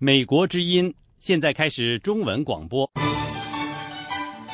[0.00, 2.88] 美国之音现在开始中文广播。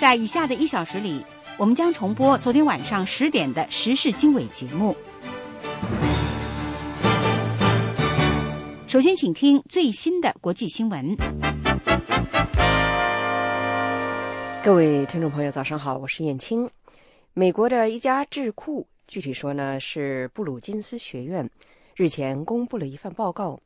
[0.00, 1.22] 在以下的一小时里，
[1.58, 4.96] 我们将重播昨天晚上十点的时事经纬节目。
[8.86, 11.14] 首先，请听最新的国际新闻。
[14.62, 16.66] 各位听众朋友，早上好，我是燕青。
[17.34, 21.46] 美国的一家智库，具体说呢是布鲁金斯学院，
[21.96, 23.60] 日前公布了一份报告。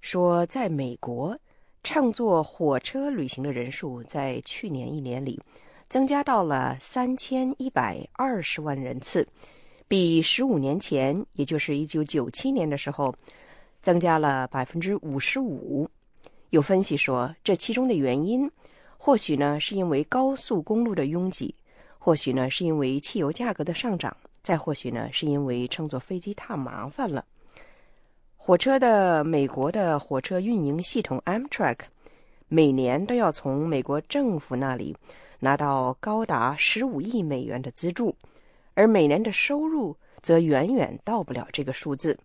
[0.00, 1.38] 说，在美国，
[1.82, 5.40] 乘坐火车旅行的人数在去年一年里
[5.88, 9.26] 增加到了三千一百二十万人次，
[9.86, 13.14] 比十五年前，也就是一九九七年的时候，
[13.80, 15.88] 增加了百分之五十五。
[16.50, 18.50] 有分析说，这其中的原因，
[18.96, 21.54] 或许呢是因为高速公路的拥挤，
[21.98, 27.24] 或许呢是因为汽油价格的上涨，再或许呢是因为乘坐飞机太麻烦了。
[28.48, 31.80] 火车的美国的火车运营系统 Amtrak
[32.48, 34.96] 每年都要从美国政府那里
[35.38, 38.16] 拿到高达十五亿美元的资助，
[38.72, 42.18] 而每年的收入则远远到不了这个数字。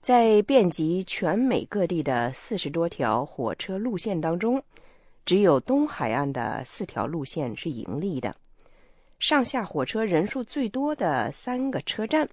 [0.00, 4.62] 在遍及全美各地的四十多条火车路线当中，
[5.26, 8.34] 只有东海岸的四条路线是盈利的。
[9.18, 12.26] 上下火车人数最多的三个车站。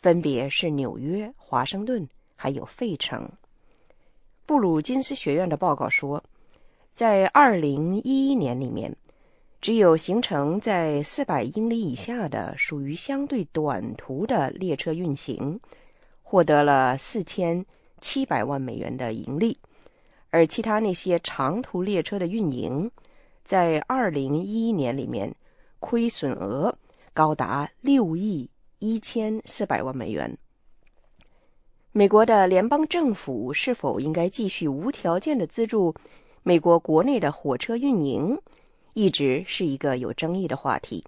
[0.00, 3.30] 分别是纽约、华盛顿，还有费城。
[4.46, 6.22] 布鲁金斯学院的报告说，
[6.94, 8.96] 在2011年里面，
[9.60, 15.60] 只有行程在400英里以下的属于相对短途的列车运行，
[16.22, 17.64] 获得了4700
[18.46, 19.58] 万美元的盈利，
[20.30, 22.90] 而其他那些长途列车的运营，
[23.44, 25.34] 在2011年里面
[25.78, 26.74] 亏损额
[27.12, 28.48] 高达6亿。
[28.80, 30.36] 一千四百万美元。
[31.92, 35.94] 美国的联邦政府是否应该继续无条件的资助
[36.42, 38.40] 美国国内的火车运营，
[38.94, 41.04] 一直是一个有争议的话题。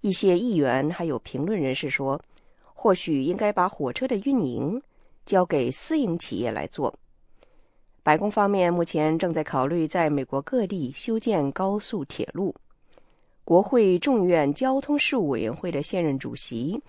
[0.00, 2.20] 一些议员还有评论人士说，
[2.72, 4.82] 或许应该把火车的运营
[5.26, 6.94] 交给私营企业来做。
[8.02, 12.54] 白宫方面目前正在考虑在美国各地修建高速铁路。
[13.44, 16.80] 国会众院交通事务委员会的现任主席，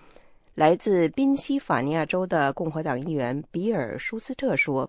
[0.56, 4.88] 来自宾夕法尼亚州的共和党议员比尔·舒斯特说：“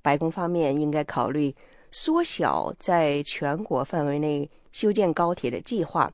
[0.00, 1.52] 白宫方面应该考虑
[1.90, 6.08] 缩小在全国范围内修建高铁的计划，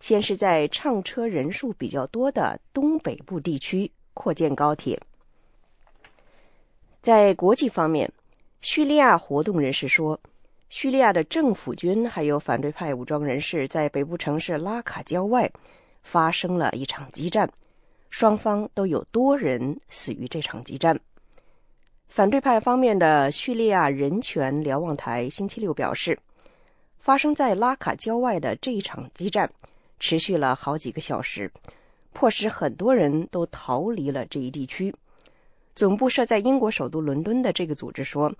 [0.00, 5.00] 先是在乘车人数比较多的东北部地区扩建高铁。”
[7.00, 8.12] 在国际方面，
[8.60, 10.20] 叙利亚活动人士说。
[10.68, 15.48] 叙利亚的政府军还有反对派武装人士在北部城市拉卡郊外
[16.02, 17.48] 发生了一场激战，
[18.10, 20.98] 双方都有多人死于这场激战。
[22.08, 26.18] 反对派方面的叙利亚人权瞭望台星期六表示，
[26.98, 29.50] 发生在拉卡郊外的这一场激战
[30.00, 31.50] 持续了好几个小时，
[32.12, 34.94] 迫使很多人都逃离了这一地区。
[35.74, 38.32] 总部设在英国首都伦敦的这个组织说。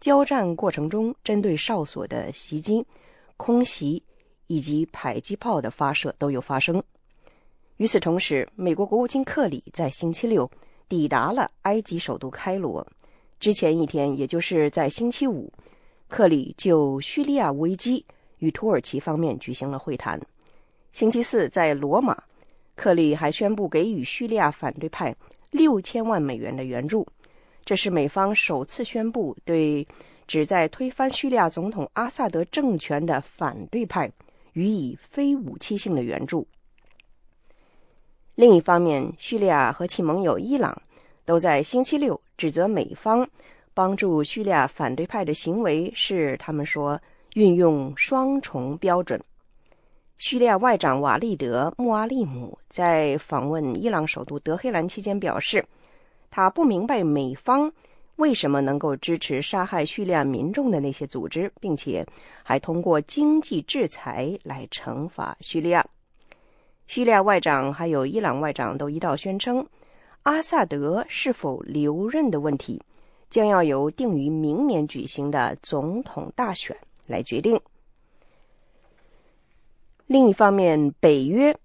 [0.00, 2.82] 交战过程中，针对哨所的袭击、
[3.36, 4.02] 空袭
[4.46, 6.82] 以及迫击炮的发射都有发生。
[7.80, 10.48] 与此同时，美国国务卿克里在星期六
[10.86, 12.86] 抵达了埃及首都开罗。
[13.38, 15.50] 之前一天，也就是在星期五，
[16.06, 18.04] 克里就叙利亚危机
[18.40, 20.20] 与土耳其方面举行了会谈。
[20.92, 22.22] 星期四在罗马，
[22.74, 25.16] 克里还宣布给予叙利亚反对派
[25.50, 27.06] 六千万美元的援助。
[27.64, 29.88] 这是美方首次宣布对
[30.26, 34.12] 旨在推翻叙利亚总统阿萨德政权的反对派
[34.52, 36.46] 予以非武器性的援助。
[38.40, 40.74] 另一方面，叙利亚和其盟友伊朗
[41.26, 43.28] 都在星期六指责美方
[43.74, 46.98] 帮助叙利亚反对派的行为是他们说
[47.34, 49.22] 运用双重标准。
[50.16, 55.62] 叙利亚外长瓦利德·穆阿利姆在访问伊朗首都德黑兰期间表示。
[56.30, 57.70] 他不明白美方
[58.16, 62.06] 为什么能够支持杀害叙利亚民众的那些组织，并且
[62.42, 65.84] 还通过经济制裁来惩罚叙利亚。
[66.90, 69.64] 叙利亚外长还有伊朗外长都一道宣称，
[70.24, 72.82] 阿萨德是否留任的问题
[73.28, 76.76] 将要由定于明年举行的总统大选
[77.06, 77.56] 来决定。
[80.08, 81.56] 另一方面，北约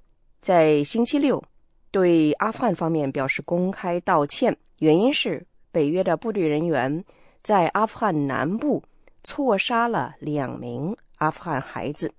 [0.41, 1.43] 在星期六。
[1.89, 7.03] 对阿富汗方面表示公开道歉，原因是北约的部队人员
[7.41, 8.83] 在阿富汗南部
[9.23, 12.13] 错杀了两名阿富汗孩子。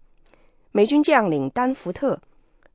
[0.73, 2.21] 美军将领丹福特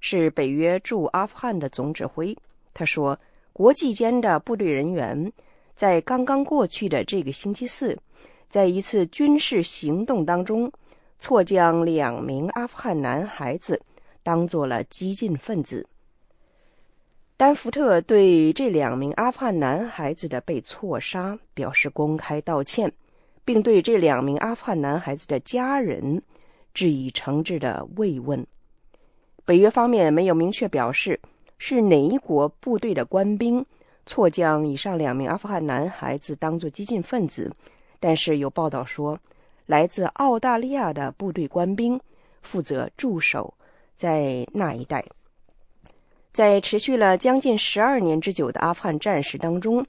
[0.01, 2.35] 是北约驻阿富汗的总指挥，
[2.73, 3.17] 他说，
[3.53, 5.31] 国际间的部队人员
[5.75, 7.97] 在刚刚过去的这个星期四，
[8.49, 10.69] 在一次军事行动当中，
[11.19, 13.79] 错将两名阿富汗男孩子
[14.23, 15.87] 当做了激进分子。
[17.37, 22.91] 丹福特对这两名阿富汗男孩子的被错杀表示公开道歉，
[23.43, 26.21] 并对这两名阿富汗男孩子的家人
[26.73, 28.45] 致以诚挚的慰问。
[29.45, 31.19] 北约方面没有明确表示
[31.57, 33.65] 是哪一国部队的官兵
[34.05, 37.51] 错将以上两名阿富汗男孩子当作激进分子，
[37.99, 39.17] 但是有报道说，
[39.65, 41.99] 来自澳大利亚的部队官兵
[42.41, 43.53] 负责驻守
[43.95, 45.05] 在那一带。
[46.33, 49.85] 在持续了将近十二年之久的阿富汗战事当中，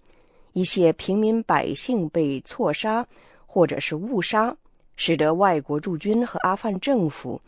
[0.53, 3.07] 一些平民百姓被错杀
[3.47, 4.55] 或者是误杀，
[4.97, 7.41] 使得外国驻军和阿富汗政府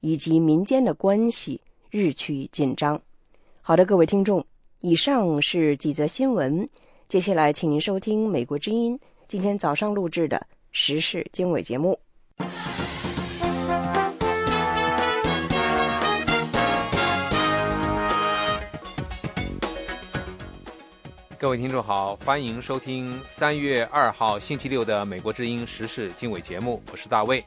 [0.00, 1.60] 以及民间的关系
[1.90, 3.00] 日趋紧张。
[3.62, 4.44] 好的，各位听众，
[4.80, 6.68] 以上是几则新闻，
[7.08, 8.98] 接下来请您收听《美国之音》
[9.28, 11.98] 今天早上录制的时事经纬节目。
[21.38, 27.42] 各位听众好，欢迎收听三月二号星期六的《美国之音时事经纬》节目，我是大卫。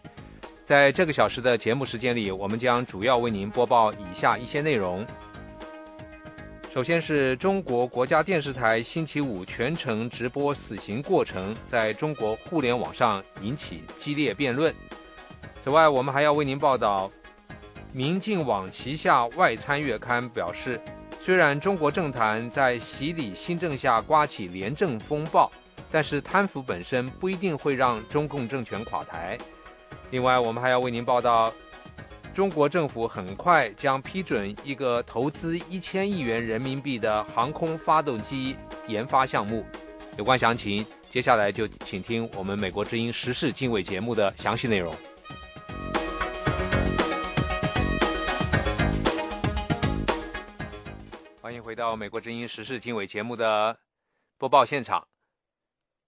[0.65, 5.05] 在这个小时的节目时间里，我们将主要为您播报以下一些内容。
[6.73, 14.73] 首先是中国国家电视台星期五全程直播死刑过程，在中国互联网上引起激烈辩论。
[15.59, 17.11] 此外，我们还要为您报道，
[17.91, 20.79] 民进网旗下外参月刊表示。
[21.19, 25.49] 虽然中国政坛在洗礼新政下刮起廉政风暴，
[25.89, 29.37] 但是贪腐本身不一定会让中共政权垮台。
[30.13, 31.51] 另外，我们还要为您报道，
[32.35, 38.55] 中国政府很快将批准一个投资一千亿元人民币的航空发动机
[38.87, 39.65] 研发项目。
[40.15, 44.93] 有关详情，接下来就请听我们美国之音时事经纬节目的详细内容。
[51.41, 53.75] 欢迎回到美国之音时事经纬节目的
[54.37, 55.07] 播报现场，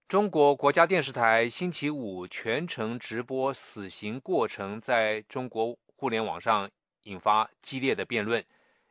[0.08, 6.70] 中国国家电视台星期五全程直播死刑过程，在中国互联网上
[7.02, 8.44] 引发激烈的辩论。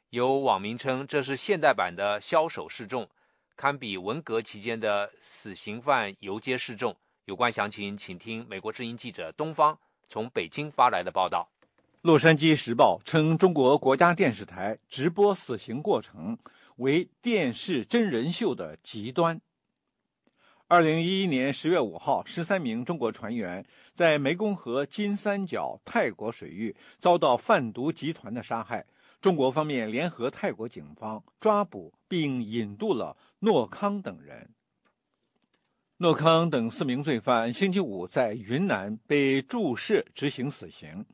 [0.09, 3.07] 有网民称这是现代版的枭首示众，
[3.55, 6.93] 堪比文革期间的死刑犯游街示众。
[7.23, 9.79] 有关详情，请听美国之音记者东方
[10.09, 11.49] 从北京发来的报道。
[12.01, 16.37] 《洛杉矶时报》称，中国国家电视台直播死刑过程。
[16.75, 19.39] 为电视真人秀的极端。
[20.67, 23.63] 二零一一年十月五号，十三名中国船员
[23.93, 28.83] 在湄公河金三角泰国水域遭到贩毒集团的杀害。
[29.21, 34.49] 中国方面联合泰国警方抓捕并引渡了诺康等人。
[35.97, 41.05] 诺康等四名罪犯星期五在云南被注射执行死刑。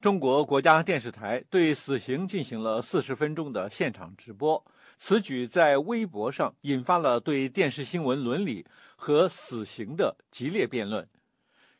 [0.00, 4.64] 中国国家电视台对死刑进行了四十分钟的现场直播。
[4.98, 8.66] 此举在微博上引发了对电视新闻伦理
[8.96, 11.06] 和死刑的激烈辩论。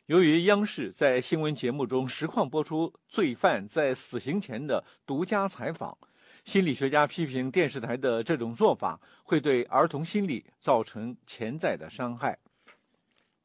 [0.07, 5.97] 由于央视在新闻节目中实况播出罪犯在死刑前的独家采访，
[6.45, 12.39] 心理学家批评电视台的这种做法会对儿童心理造成潜在的伤害。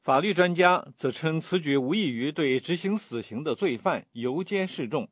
[0.04, 5.10] 法律专家则称此举无异于对执行死刑的罪犯游街示众。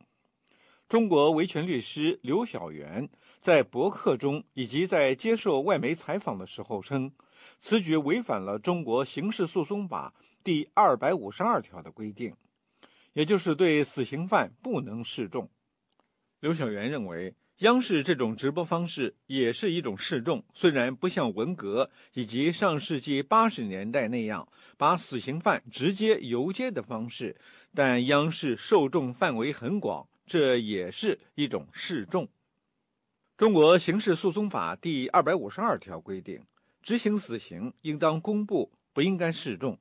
[0.87, 3.09] 中国维权律师刘晓元。
[3.39, 7.11] 在博客中以及在接受外媒采访的时候称，
[7.59, 12.35] 此举违反了中国刑事诉讼法第二百五十二条的规定，
[13.13, 15.49] 也就是对死刑犯不能示众。
[16.41, 27.35] 刘晓元认为，央视这种直播方式也是一种示众，虽然不像文革以及上世纪八十年代那样把死刑犯直接游街的方式，
[27.73, 32.27] 但央视受众范围很广，这也是一种示众。
[33.39, 36.43] 中国刑事诉讼法第二百五十二条规定，
[36.81, 39.79] 执行死刑应当公布，不应该示众。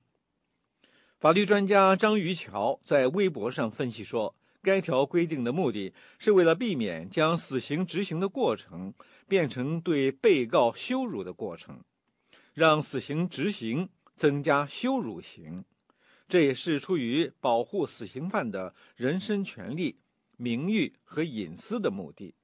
[1.19, 8.95] 法律专家张于桥在微博上分析说，该条规定的目的是为了避免将死刑执行的过程
[9.27, 11.83] 变成对被告羞辱的过程，
[12.55, 15.65] 让死刑执行增加羞辱刑，
[16.29, 19.99] 这也是出于保护死刑犯的人身权利、
[20.37, 22.37] 名誉和隐私的目的。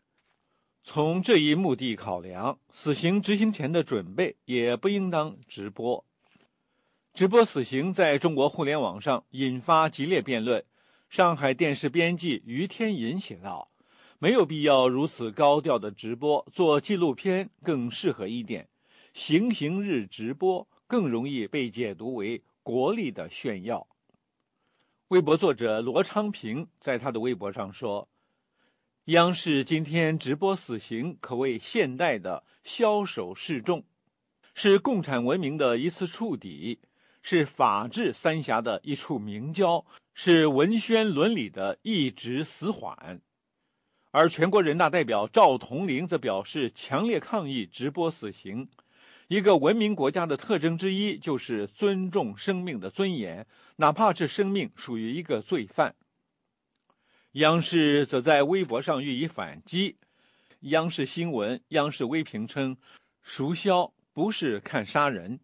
[0.87, 6.05] 从这一目的考量，死刑执行前的准备也不应当直播。
[7.15, 10.63] 直播死刑在中国互联网上引发激烈辩论。
[11.09, 13.71] 上海电视编辑于天银写道
[14.21, 18.69] ：“没有必要如此高调的直播，做纪录片更适合一点。
[19.15, 23.87] 行刑日直播更容易被解读为国力的炫耀。
[25.09, 28.07] 微博作者罗昌平在他的微博上说
[29.09, 33.85] ：“央视今天直播死刑，可谓现代的枭首示众，
[34.55, 36.79] 是共产文明的一次触底，
[37.21, 39.85] 是法治三峡的一处明胶，
[40.15, 43.21] 是文宣伦理的一直死缓。”
[44.11, 48.71] 而全国人大代表赵铜麟则表示强烈抗议直播死刑。
[49.29, 53.47] 一个文明国家的特征之一就是尊重生命的尊严，
[53.77, 55.95] 哪怕这生命属于一个罪犯。
[57.35, 59.97] 央视则在微博上予以反击。
[60.61, 62.77] 央视新闻、央视微评称
[63.23, 65.41] ：“赎枭不是看杀人。”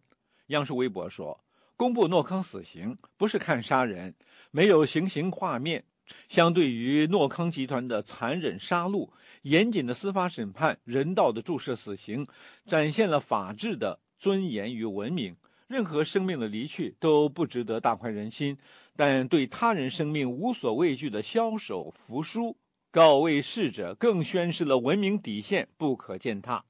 [0.47, 1.43] 央视微博说
[1.75, 4.15] ：“公布诺康死刑不是看杀人，
[4.51, 5.83] 没有行刑画面。”
[6.29, 9.09] 相对于诺康集团的残忍杀戮，
[9.41, 12.25] 严谨的司法审判、人道的注射死刑，
[12.65, 15.35] 展现了法治的尊严与文明。
[15.67, 18.57] 任何生命的离去都不值得大快人心，
[18.95, 22.57] 但对他人生命无所畏惧的枭首服输，
[22.91, 26.63] 告慰逝者，更宣示了文明底线不可践踏。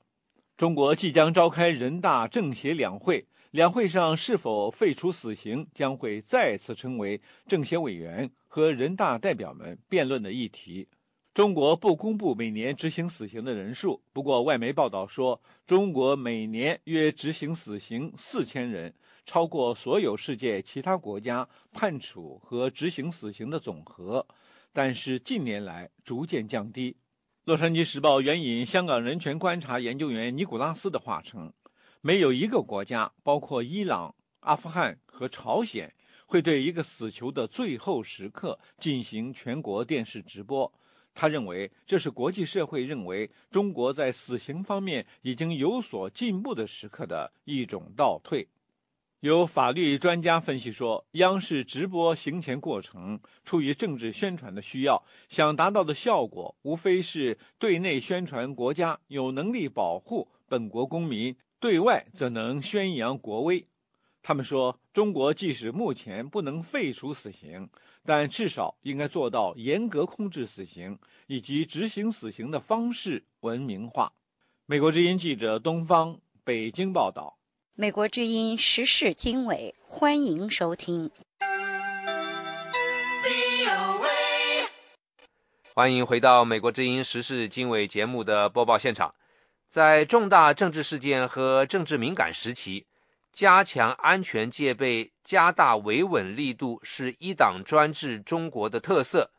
[0.56, 3.26] 中国即将召开人大政协两会。
[3.52, 10.88] 两会上是否废除死刑，将会再次成为政协委员和人大代表们辩论的议题。
[11.34, 18.94] 中国不公布每年执行死刑的人数，不过外媒报道说，中国每年约执行死刑四千人，
[19.26, 24.28] 超过所有世界其他国家判处和执行死刑的总和。
[24.74, 26.92] 但是近年来逐渐降低。
[27.46, 31.54] 《洛杉矶时报》援引香港人权观察研究员尼古拉斯的话称。
[32.02, 35.94] 没有一个国家，包括伊朗、阿富汗和朝鲜，
[36.26, 40.74] 会对一个死囚的最后时刻进行全国电视直播。
[41.14, 48.48] 他认为，这是国际社会认为中国在死刑方面已经有所进步的时刻的一种倒退。
[49.20, 61.36] 有法律专家分析说，央视直播行前过程出于政治宣传的需要，想达到的效果无非是对内宣传国家有能力保护本国公民。
[61.60, 63.68] 对外则能宣扬国威。
[64.24, 67.68] 他们说，中国即使目前不能废除死刑，
[68.06, 74.14] 但至少应该做到严格控制死刑以及执行死刑的方式文明化。
[74.68, 77.38] 美国之音记者东方北京报道。
[77.76, 81.10] 美国之音时事经纬，欢迎收听。
[85.74, 89.16] 欢迎回到美国之音时事经纬节目的播报现场。
[89.68, 92.86] 在重大政治事件和政治敏感时期，
[93.32, 99.32] 加强安全戒备、加大维稳力度是一党专制中国的特色。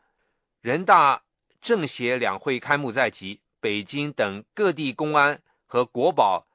[0.61, 1.23] 人大
[1.61, 6.47] 政协两会开幕在即，北京等各地公安和国保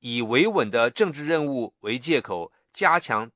[0.00, 3.30] 以维稳的政治任务为借口，加强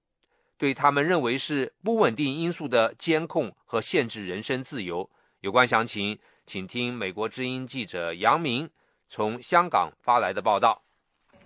[0.57, 5.11] 对他们认为是不稳定因素的监控和限制人身自由。
[5.41, 8.71] 有关详情，请听美国之音记者杨明。
[9.09, 10.83] 从香港发来的报道：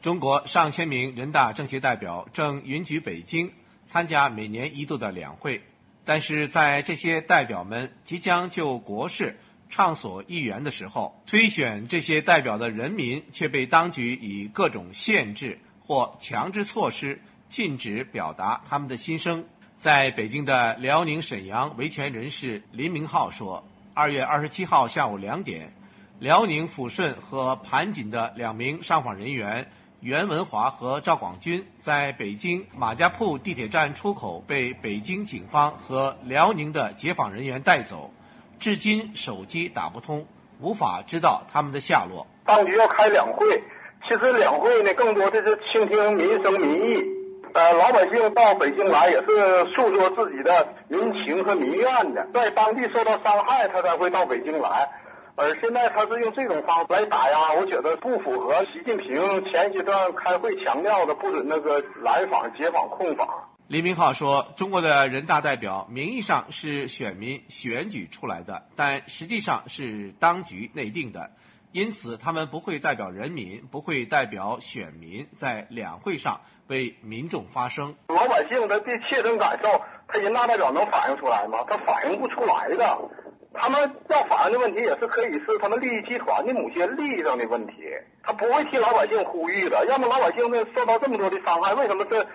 [0.05, 3.51] 中国上千名人大政协代表正云集北京
[3.87, 5.63] 参加每年一度的两会，
[6.05, 9.35] 但是在这些代表们即将就国事
[9.71, 17.19] 畅所欲言的时候，推选这些代表的人民却被当局以各种限制或强制措施
[17.49, 19.43] 禁止表达他们的心声。
[19.79, 25.73] 在北京的辽宁沈阳维权人士林明浩说：“二月二十七号下午两点。”
[26.21, 29.67] 辽宁抚顺和盘锦的两名上访人员
[30.05, 38.13] 袁文华和赵广军，在北京马家铺地铁站出口被北京警方和辽宁的解访人员带走，
[38.59, 40.27] 至今手机打不通，
[40.61, 42.27] 无法知道他们的下落。
[42.45, 43.63] 当局要开两会，
[44.07, 47.03] 其实两会呢，更多的是倾听民生民意。
[47.55, 54.87] 呃，老百姓到北京来也是诉说自己的民情和民怨的，在当地受到伤害，他才会到北京来。
[55.37, 63.29] 而现在他是用这种方式来打压，我觉得不符合习近平前阶段开会强调的不准那个来访、解访、控访。
[63.67, 71.33] 李明浩说：“中国的人大代表名义上是选民选举出来的，但实际上是当局内定的，
[71.73, 77.97] 因此他们不会代表人民，不会代表选民在两会上为民众发声。
[78.07, 81.65] 老百姓的切身感受，他人大代表能反映出来吗？
[81.67, 82.99] 他反映不出来的。”
[83.55, 87.75] 他们要反映的问题也是可以是他们利益集团的某些利益上的问题，
[88.23, 89.87] 他不会替老百姓呼吁的。
[89.89, 92.27] 要么老百姓呢受到这么多的伤害，为什么这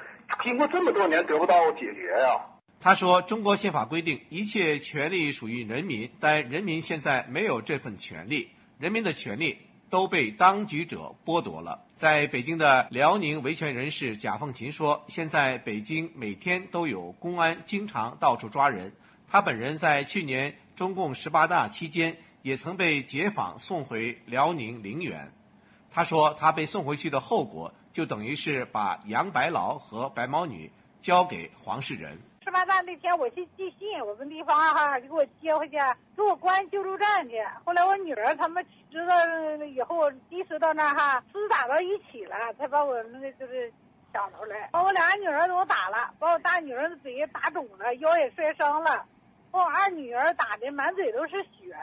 [0.44, 2.40] 经过这么多年得不到解决呀？
[2.82, 8.50] 他说：“中国宪法规定一切权利属于人民，但人民现在没有这份权利。
[8.78, 9.58] 人民的权利
[9.90, 11.84] 都被当局者剥夺了。
[11.96, 18.94] 在北京的辽宁维权人士贾凤琴说：“现在北京每天都有公安经常到处抓人。
[19.32, 25.32] 他本人在去年中共十八大期间也曾被解放送回辽宁陵园。
[25.92, 35.78] 他说，他被送回去的后果就等于是把杨白劳和白毛女交给黄世仁。”十八大那天我去寄信，我们地方哈就给我接回去，
[36.16, 37.36] 给我关救助站去。
[37.64, 39.14] 后来我女儿他们知道
[39.66, 43.72] 以后，及时到那哈厮打到一起了，才把我那个就是
[44.12, 49.06] 抢出来，把我俩女儿都打了，把我大女儿的嘴也打肿了，腰也摔伤了，
[49.52, 51.76] 我二女儿打的满嘴都是血。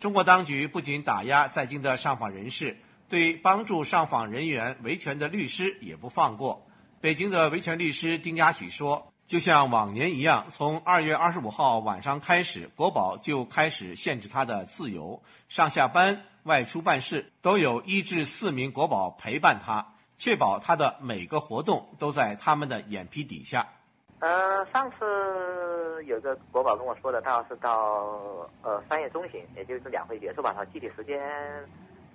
[0.00, 2.76] 中国当局不仅打压在京的上访人士，
[3.08, 6.66] 对帮助上访人员维权的律师也不放过。
[7.00, 9.08] 北京的维权律师丁家喜说。
[9.24, 23.68] 就像往年一样，从二月二十五号晚上开始，国宝就开始限制他的自由，上下班、外出办事都有一至四名国宝陪伴他，确保他的每个活动都在他们的眼皮底下。
[24.22, 31.20] 呃，上次有个国宝跟我说的，他是到呃三月中旬，也就是两会结束吧，他具体时间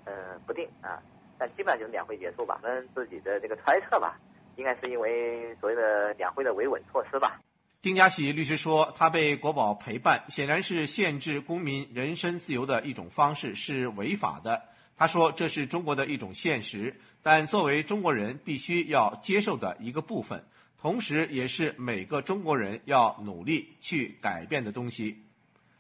[0.06, 1.04] 呃不定啊，
[1.38, 4.18] 但基本上就是两会结束吧，我们自己的这个猜测吧。
[4.56, 7.42] 应该是因为所谓的两会的维稳措施吧。
[7.82, 14.64] 丁家喜律师说，他被国宝陪伴，显然是限制公民人身自由的一种方式，是违法的。
[14.96, 20.46] 他说，这是中国的一种现实，但作为中国人必须要接受的一个部分，
[20.82, 25.24] 同时也是每个中国人要努力去改变的东西。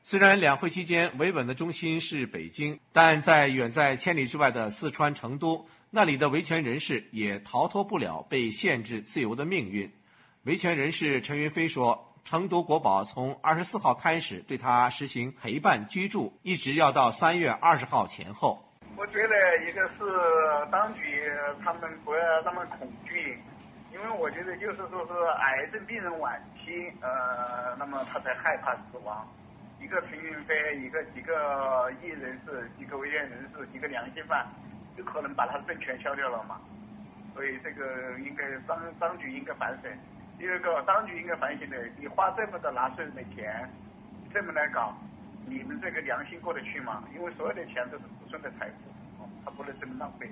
[0.03, 5.67] 虽然两会期间维稳的中心是北京，但在远在千里之外的四川成都。
[5.89, 9.89] 那里的维权人士也逃脱不了被限制自由的命运。
[10.43, 18.63] 维权人士陈云飞说：“成都国宝从二十四号开始对他实行陪伴居住，一直要到三月二十号前后。”
[18.97, 19.35] 我觉得
[19.69, 21.01] 一个是当局
[21.63, 23.39] 他们不要那么恐惧，
[23.97, 29.27] 因为我觉得就是说是癌症病人晚期，呃，那么他才害怕死亡。
[29.81, 34.45] 一个陈云飞，一个几个艺人士，几个危险人士，几个良心犯。
[34.95, 36.59] 就可能把他的政权消掉了嘛？
[37.35, 39.91] 所以这个应该当当局应该反省。
[40.39, 43.71] 第二个，当局应该反省的，你花这么多纳税人的钱，
[44.33, 44.91] 这么来搞，
[45.45, 47.03] 你们这个良心过得去吗？
[47.15, 50.27] 因为所有的钱都是子孙的财富，他不能这么浪费。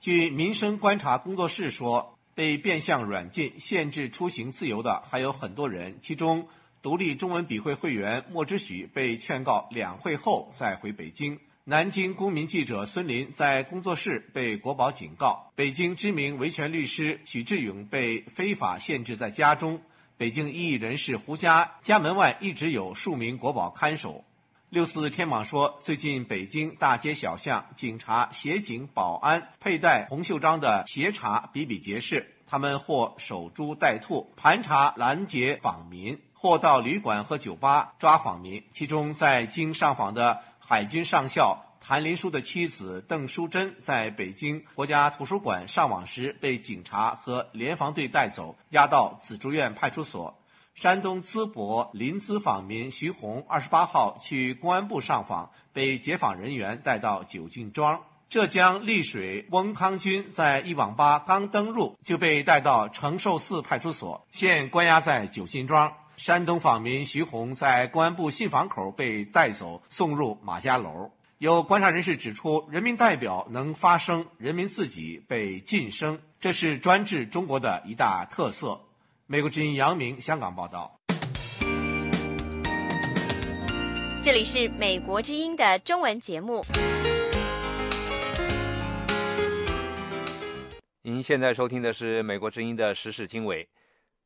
[0.00, 6.46] 据民生观察工作室说，被变相软禁、限制出行自由的还有很多人，其中
[6.80, 11.40] 独立中文笔会会员莫之许被劝告两会后再回北京。
[11.64, 19.82] 南京公民记者孙林在工作室被国保警告，北京知名维权律师许志勇被非法限制在家中，
[20.16, 24.24] 北京异议人士胡佳家门外一直有数名国保看守。
[24.70, 38.62] 六四天网说，最近北京大街小巷警察、协警、保安佩戴红袖章的协查比比皆是，他们或守株待兔盘查拦截访民，或到旅馆和酒吧抓访民。
[38.74, 40.40] 其中在京上访的。
[40.60, 50.38] 海军上校谭林书的妻子邓淑珍在北京国家图书馆上网时被警察和联防队带走，押到紫竹院派出所。
[50.80, 58.00] 山东淄博临淄访民徐红二十八号去公安部上访，被解访人员带到九进庄。
[58.28, 65.92] 浙江丽水翁康军在一网吧刚登入就被带到承寿寺派出所，现关押在九进庄。
[66.16, 71.10] 山东访民徐红在公安部信访口被带走，送入马家楼。
[71.38, 78.80] 有观察人士指出，人民代表能发声，人民自己被禁声，这是专制中国的一大特色。
[79.30, 80.98] 美国之音杨明香港报道。
[84.24, 86.64] 这里是美国之音的中文节目。
[91.02, 93.68] 您现在收听的是美国之音的时事经纬。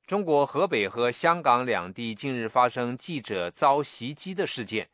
[0.06, 4.88] 中国河北和香港两地近日发生记者遭袭击的事件，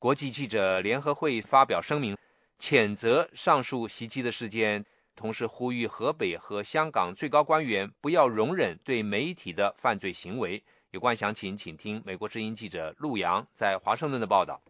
[0.00, 2.16] 国际记者联合会发表声明，
[2.58, 10.62] 谴责上述袭击的事件，同时呼吁河北和香港最高官员不要容忍对媒体的犯罪行为。
[10.90, 14.60] 有关详情，请听美国之音记者陆洋在华盛顿的报道。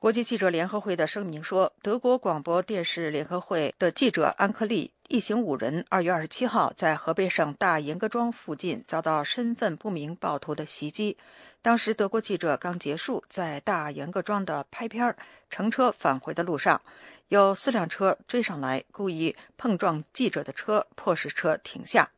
[0.00, 11.16] 国际记者联合会的声明说，德国广播电视联合会的记者安克利一行五人，二月二十七号在河北省大严各庄附近遭到身份不明暴徒的袭击。
[11.60, 15.14] 当时，德国记者刚结束在大严各庄的拍片，
[15.50, 16.80] 乘车返回的路上，
[17.28, 22.10] 有四辆车追上来，故意碰撞记者的车，迫使车停下。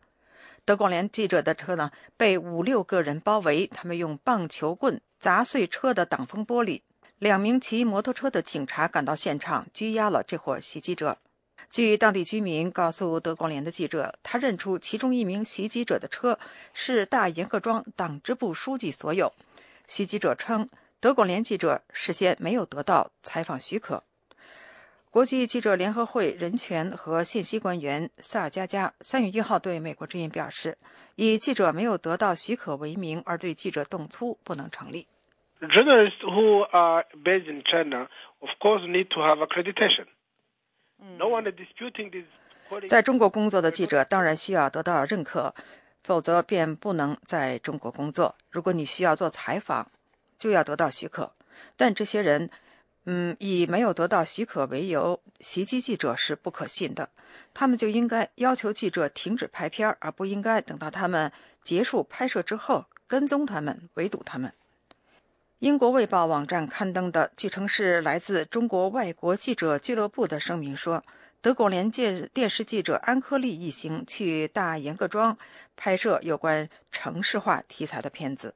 [0.66, 6.82] 德广联记者的车呢，被五六个人包围，他们用棒球棍砸碎车的挡风玻璃。
[7.18, 11.18] 两名骑摩托车的警察赶到现场，拘押了这伙袭击者。
[11.70, 16.36] 据当地居民告诉德国联的记者，他认出其中一名袭击者的车
[16.74, 19.32] 是大盐各庄党支部书记所有。
[19.86, 24.02] 袭击者称，德国联记者事先没有得到采访许可。
[25.10, 30.76] 国际记者联合会人权和信息官员萨加加三月一号对美国之音表示，
[31.14, 35.06] 以记者没有得到许可为名而对记者动粗不能成立。
[35.60, 38.08] Journalists who are based in China,
[38.40, 40.06] of course, need to have accreditation.
[42.88, 45.54] 在中国工作的记者当然需要得到认可，
[46.04, 48.34] 否则便不能在中国工作。
[48.50, 49.90] 如果你需要做采访，
[50.38, 51.32] 就要得到许可。
[51.76, 52.50] 但这些人。
[53.06, 57.08] 嗯，以没有得到许可为由袭击记者是不可信的。
[57.54, 61.32] 他们就应该要求记者停止拍片，而不应该等到他们
[61.64, 64.52] 结束拍摄之后跟踪他们、围堵他们。
[65.60, 71.04] 英国《卫报》网站刊登的，据称是来自中国外国记者俱乐部的声明说，
[71.42, 75.36] 德国连界电视记者安科利一行去大严各庄
[75.76, 78.54] 拍摄有关城市化题材的片子。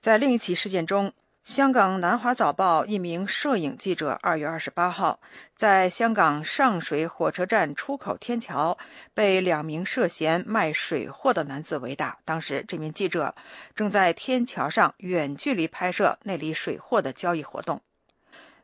[0.00, 1.12] 在另一起事件中。
[1.46, 5.20] 香港《南华早报》一名摄影记者二月二十八号
[5.54, 8.76] 在香港上水火车站出口天桥
[9.14, 12.18] 被两名涉嫌卖水货的男子围打。
[12.24, 13.32] 当时，这名记者
[13.76, 17.76] 正在天桥上远距离拍摄那里水货的交易活动。《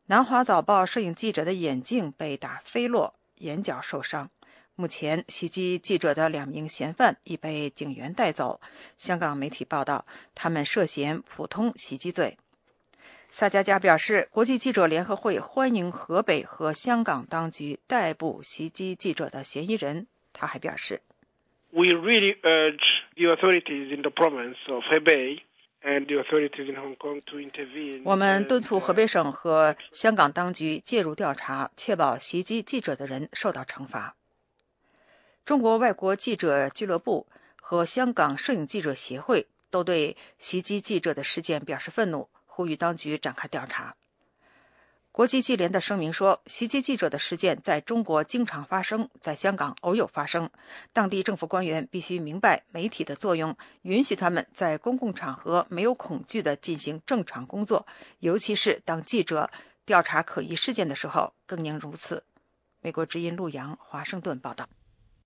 [0.06, 4.28] 南华早报》摄影记者的眼镜被打飞落，眼角受伤。
[4.74, 8.60] 目前，袭击记者的两名嫌犯已被警员带走。
[8.98, 12.36] 香港媒体报道，他们涉嫌普通袭击罪。
[13.34, 20.06] 萨加加表示，国际记者联合会欢迎河北和香港当局逮捕袭击记者的嫌疑人。
[20.34, 21.00] 他还表示
[21.70, 22.82] ：“We really urge
[23.16, 25.40] the authorities in the province of Hebei
[25.82, 34.14] and the authorities in Hong Kong to intervene.” 我们敦促河北省和香港当局介入调查，确保袭击记者的人受到惩罚。
[35.46, 42.28] 中国外国记者俱乐部和香港摄影记者协会都对袭击记者的事件表示愤怒。
[42.54, 43.96] 呼吁当局展开调查。
[45.10, 50.48] 国际记联的声明说，袭击记者的事件在中国经常发生，在香港偶有发生。
[50.92, 57.86] 当地政府官员必须明白媒体的作用，允许他们在公共场合没有恐惧地进行正常工作，
[58.20, 59.50] 尤其是当记者
[59.84, 62.24] 调查可疑事件的时候，更应如此。
[62.80, 64.66] 美国之音陆洋华盛顿报道。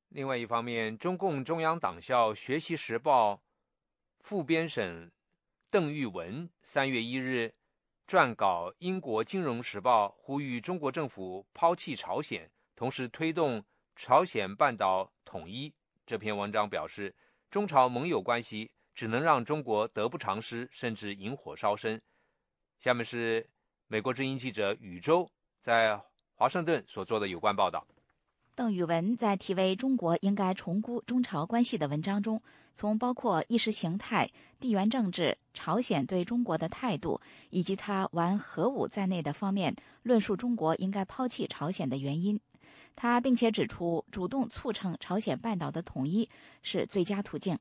[0.09, 3.35] 另外一方面，中共中央党校《学习时报》
[4.21, 5.13] 副编审。
[5.69, 7.53] 邓玉文三月一日
[8.07, 13.65] 撰稿《英国金融时报》，呼吁中国政府抛弃朝鲜，同时推动
[13.97, 15.75] 朝鲜半岛统一。
[16.07, 17.13] 这篇文章表示，
[17.51, 22.01] 中朝盟友关系只能让中国得不偿失，甚至引火烧身。
[22.79, 23.51] 下面是
[23.89, 25.29] 美国之音记者宇宙
[25.61, 26.01] 在
[26.35, 27.85] 华盛顿所做的有关报道。
[28.57, 32.41] 邓宇文在题为“中国应该重估中朝关系”的文章中，
[32.73, 42.41] 从包括意识形态、地缘政治、朝鲜对中国的态度以及他玩核武在内的方面，论述中国应该抛弃朝鲜的原因。
[42.95, 46.27] 他并且指出，主动促成朝鲜半岛的统一
[46.63, 47.59] 是最佳途径。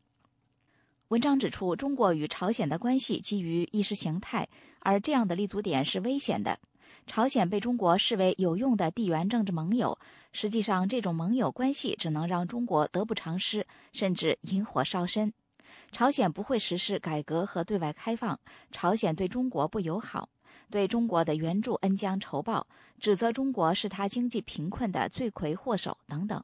[1.10, 4.48] 文章指出，中国与朝鲜的关系基于意识形态，
[4.80, 6.58] 而这样的立足点是危险的。
[7.06, 10.00] 朝鲜被中国视为有用的地缘政治盟友，
[10.36, 15.32] 实际上这种盟友关系只能让中国得不偿失，甚至引火烧身。
[15.94, 18.38] 朝鲜不会实施改革和对外开放，
[18.70, 20.28] 朝鲜对中国不友好，
[20.70, 22.68] 对中国的援助恩将仇报，
[23.00, 26.44] 指责中国是他经济贫困的罪魁祸首等等。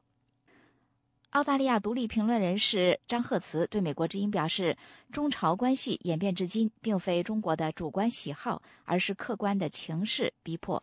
[1.32, 4.74] 澳大利亚独立评论人士张赫慈对美国之音表示
[5.12, 10.82] ：“中朝关系演变至今，并非中国的主观喜好，而是客观的情势逼迫。”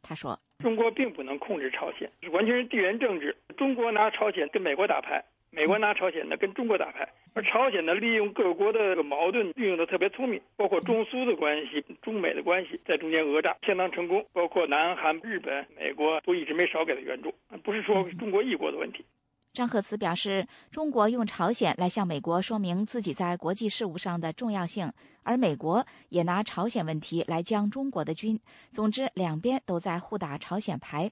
[0.00, 3.36] 他说：“中国并不能控制朝鲜，完全是地缘政治。
[3.56, 14.26] 中国拿朝鲜跟美国打牌，美国拿朝鲜呢跟中国打牌，而朝鲜呢利用各国的这个矛盾运用的特别聪明，包括中苏的关系、中美的关系，在中间讹诈相当成功。
[14.32, 19.04] 包括南韩、日本、美国都一直没少给他援助，不是说中国一国的问题。”
[19.56, 24.92] 张赫慈表示，中国用朝鲜来向美国说明自己在国际事务上的重要性，
[25.22, 28.38] 而美国也拿朝鲜问题来将中国的军。
[28.70, 31.10] 总之，两边都在互打朝鲜牌。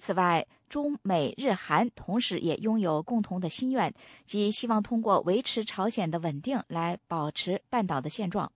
[0.00, 3.94] 此外，中美日韩同时也拥有共同的心愿，
[4.24, 8.50] 即希望通过维持朝鲜的稳定来保持半岛的现状，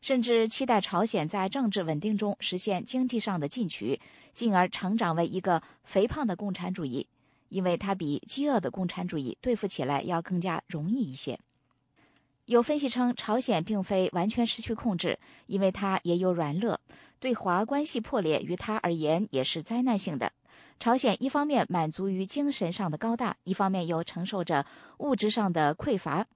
[0.00, 4.00] 甚至期待朝鲜在政治稳定中实现经济上的进取，
[4.32, 7.06] 进而成长为一个肥胖的共产主义。
[7.48, 11.38] 因为它比饥饿的共产主义对付起来要更加容易一些。
[12.46, 16.78] 有分析称，朝鲜并非完全失去控制，因为它也有软肋。
[17.18, 20.30] 对华关系破裂于他而言也是灾难性的。
[20.78, 24.66] 朝鲜一方面满足于精神上的高大，一方面又承受着
[24.98, 26.26] 物质上的匮乏。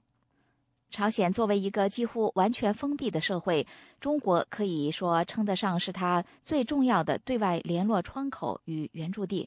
[0.90, 3.66] 朝鲜作为一个几乎完全封闭的社会，
[4.00, 9.46] 中国可以说称得上是他最重要的对外联络窗口与援助地。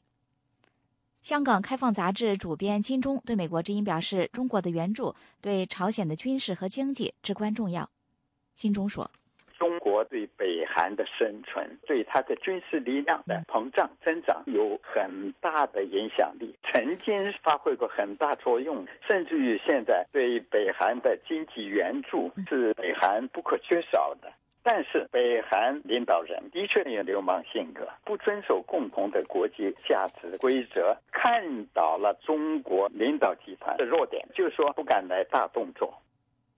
[1.21, 7.89] 香港开放杂志主编金钟对美国之音表示：“中国的援助对朝鲜的军事和经济至关重要。”
[8.55, 9.09] 金钟说。
[9.59, 24.33] 中国对北韩的生存，对它的军事力量的膨胀增长有很大的影响力，曾经发挥过很大作用，甚至于现在对北韩的经济援助是北韩不可缺少的。
[24.63, 35.91] 但是北韩领导人的确有流氓性格，不遵守共同的国际价值规则，看到了中国领导集团的弱点，就说不敢来大动作。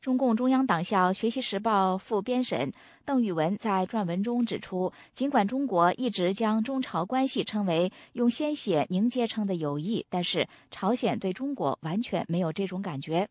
[0.01, 2.73] 中共中央党校《学习时报》副编审
[3.05, 13.29] 邓玉文在撰文中指出，尽管中国一直将中朝关系称为用鲜血凝结成的友谊，但是朝鲜对中国完全没有这种感觉。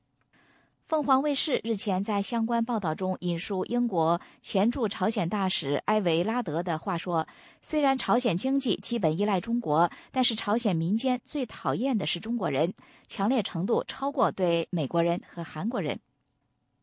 [0.87, 7.27] 凤凰卫视日前在相关报道中引述英国前驻朝鲜大使埃维拉德的话说
[7.63, 12.75] ：“虽然朝鲜经济基本依赖中国，但是朝鲜民间最讨厌的是中国人，
[13.09, 15.99] 强烈程度超过对美国人和韩国人。”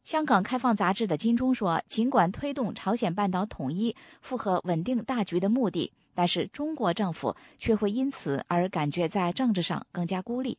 [0.03, 10.57] 香港开放杂志的金钟说：“尽管推动朝鲜半岛统一符合稳定大局的目的，但是中国政府却会因此而感觉在政治上更加孤立。”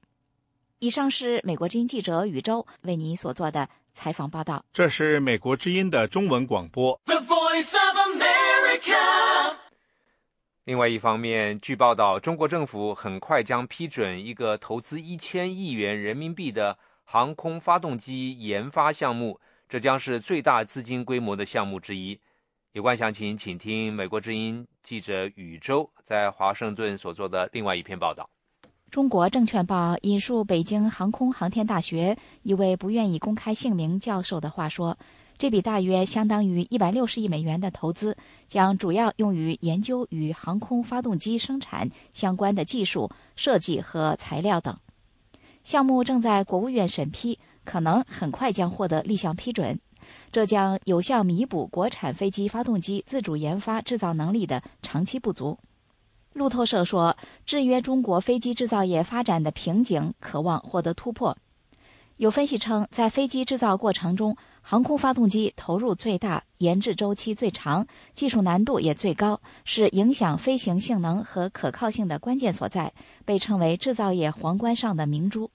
[0.83, 4.65] 以上是美国之音记者宇宙为您所做的采访报道。
[4.73, 6.99] 这是美国之音的中文广播。
[10.65, 16.79] 另外一方面，据报道，中国政府很快将批准一个投资一千亿元人民币的。
[17.05, 19.39] 航空发动机研发项目，
[19.69, 22.19] 这将是最大资金规模的项目之一。
[22.73, 28.31] 有关详情，请听美国之音记者宇宙在华盛顿所做的另外一篇报道。
[28.91, 34.99] 中国证券报引述北京航空航天大学一位不愿意公开姓名教授的话说
[35.39, 38.17] ：“这笔大约相当于一百六十亿美元的投资，
[38.49, 44.77] 将主要用于研究与航空发动机生产相关的技术设计和材料等。”
[45.63, 49.79] 项目正在国务院审批，可能很快将获得立项批准。
[50.33, 55.57] 这将有效弥补国产飞机发动机自主研发制造能力的长期不足。
[56.33, 61.37] 路透社说，制约中国飞机制造业发展的瓶颈渴望获得突破。
[62.19, 72.93] 有分析称，在飞机制造过程中，航空发动机投入最大、研制周期最长、技术难度也最高，是影响飞行性能和可靠性的关键所在，
[73.25, 75.51] 被称为制造业皇冠上的明珠。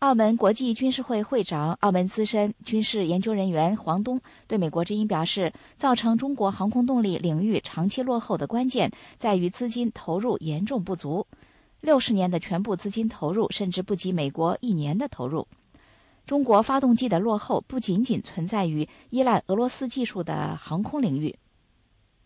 [0.00, 11.26] 澳门国际军事会会长、澳门资深军事研究人员黄东对美国之音表示，造成中国航空动力领域长期落后的关键在于资金投入严重不足，
[11.82, 15.46] 六十年的全部资金投入甚至不及美国一年的投入。
[16.24, 21.36] 中国发动机的落后不仅仅存在于依赖俄罗斯技术的航空领域。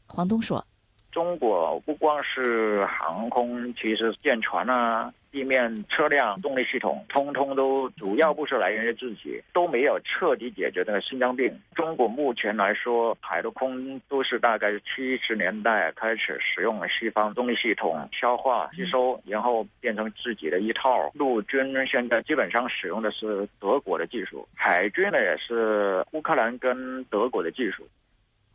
[0.06, 0.64] 黄东说
[1.10, 11.52] ：“中国不光是航空，其实舰船啊。”地面车辆动力系统，通通都主要不是来源于自己，都没有彻底解决那个心脏病。
[11.74, 21.10] 中国目前来说，海陆空都是大概七十年代开始使用西方动力系统，消化吸收，然后变成自己的一套。
[21.14, 27.84] 陆军现在基本上使用的是德国的技术，海军呢也是乌克兰跟德国的技术。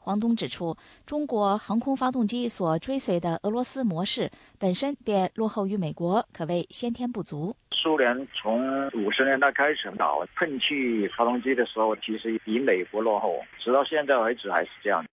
[0.10, 7.56] 黄东指出，中国航空发动机所追随的俄罗斯模式本身便落后于美国，可谓先天不足。
[7.72, 15.06] 苏联从五十年代开始搞喷气发动机的时候，其实比美国落后，直到现在为止还是这样。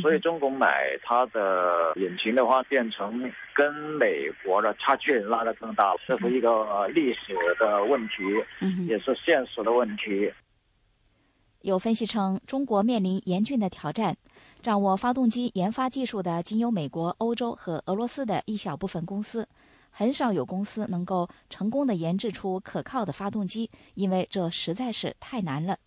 [0.00, 8.24] 所以中国买它的引擎的话，变成跟美国的差距拉得更大，这是一个历史的问题，
[8.88, 10.32] 也是现实的问题。
[11.62, 14.16] 有分析称，中国面临严峻的挑战。
[14.62, 19.48] 掌握发动机研发技术的仅有美国、欧洲和俄罗斯的一小部分公司，
[19.90, 25.78] 很少有公司能够成功的研制出可靠的发动机，因为这实在是太难了。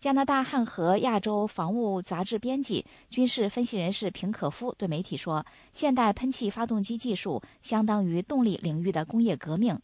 [0.00, 9.78] 加拿大汉和亚洲防务杂志编辑、军事分析人士平可夫对媒体说：“现代喷气发动机技术相当于动力领域的工业革命。”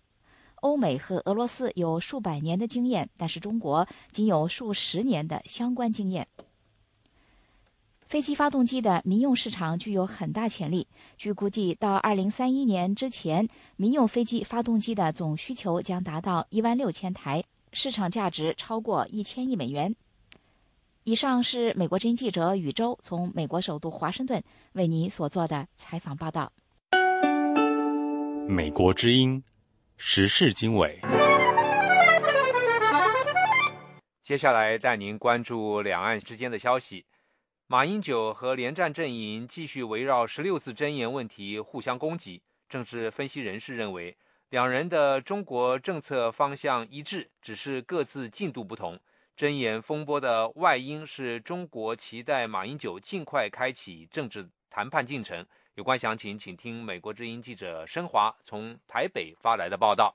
[0.61, 6.27] 欧美和俄罗斯有数百年的经验，但是中国仅有数十年的相关经验。
[8.07, 10.87] 飞机发动机的民用市场具有很大潜力。
[11.19, 17.45] 据估计，到二零三一年之前，民用飞机发动机的总需求将达到一万六千台，
[17.75, 19.95] 市场价值超过一千亿美元。
[21.05, 24.43] 以上是美国之音记者宇宙从美国首都华盛顿
[24.73, 26.51] 为您所做的采访报道。
[28.47, 29.43] 美国之音
[30.01, 31.01] 时事经纬，
[34.23, 37.05] 接下来带您关注两岸之间的消息。
[37.67, 42.41] 马英九和连战阵营继续围绕十六字真言问题互相攻击。
[42.69, 44.17] 政治分析人士认为，
[44.51, 49.01] 两人的中国政策方向一致，只是各自进度不同。
[49.37, 55.45] 真言风波的外因是中国期待马英九尽快开启政治谈判进程。
[55.79, 60.13] 有关详情，请听美国之音记者申华从台北发来的报道。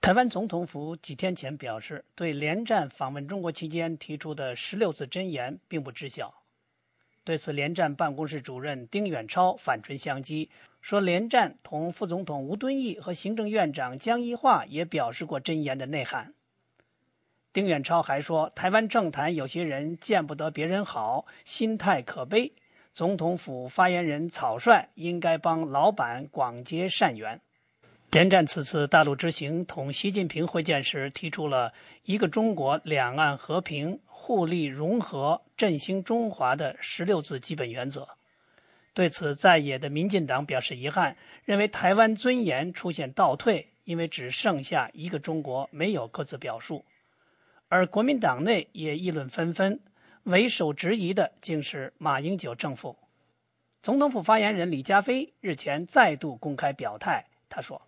[0.00, 6.32] 台湾总统府几天前表示，对连战访问中国期间提出的十六字真言并不知晓。
[7.24, 10.48] 对此，连战办公室主任丁远超反唇相讥，
[10.80, 16.32] 说连战同副总统吴敦义和行政院长江宜桦也表示过真言的内涵。
[17.52, 22.52] 丁远超还说，台湾政坛有些人见不得别人好，心态可悲。
[22.98, 27.40] 总统府发言人草率应该帮老板广结善缘。
[28.10, 38.08] 连战此次大陆之行同习近平会见时，提出了一个中国、两岸和平、互利融合、振兴中华的十六字基本原则。
[38.92, 46.84] 对此，在野的民进党表示遗憾，认为台湾尊严出现倒退，因为只剩下一个中国，没有各自表述。
[47.68, 49.78] 而国民党内也议论纷纷，
[50.28, 52.94] 为首质疑的竟是马英九政府。
[53.82, 57.80] 总统府发言人李家飞日前再度公开表态，他说：“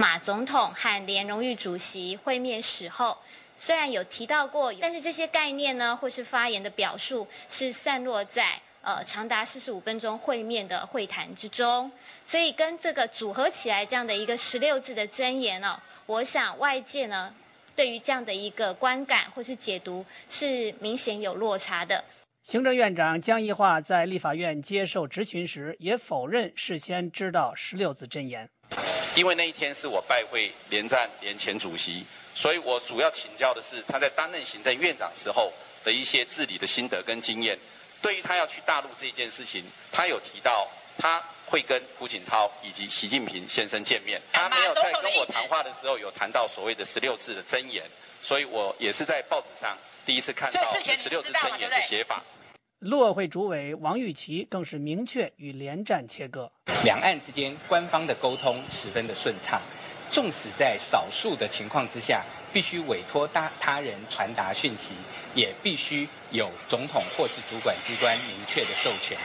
[0.00, 3.16] 马总统和连荣誉主席会面时候，
[3.56, 11.92] 虽然有提到过，但是这些概念呢，或是发言的表述，是散落在呃长达四十五分钟会面的会谈之中，
[12.26, 17.32] 所以跟这个组合起来这样的一个十六字的箴言呢，我想外界呢。”
[17.76, 22.04] 对于这样的一个观感或是解读是明显有落差的。
[22.42, 28.48] 行政院长江宜桦在立法院接受质询时也否认事先知道十六字真言，
[29.16, 35.50] 因为那一天是我拜会连战连前主席，所以我主要请教的是他在担任行政院长时候
[35.82, 37.58] 的一些治理的心得跟经验。
[38.02, 41.22] 对于他要去大陆这件事情，他有提到他。
[41.46, 47.84] 会跟胡锦涛以及习近平先生见面，他没有在跟我谈话的时候有谈到所谓的十六字的真言，
[48.22, 49.76] 所以我也是在报纸上
[50.06, 50.64] 第一次看到
[50.96, 52.20] 十六字真言的写法。
[52.80, 56.50] 陆委会主委王玉琦更是明确与连战切割，
[56.82, 59.60] 两岸之间官方的沟通十分的顺畅，
[60.10, 64.94] 纵使在少数的情况之下，必须委托他他人传达讯息，
[65.34, 69.16] 也必须有总统或是主管机关明确的授权。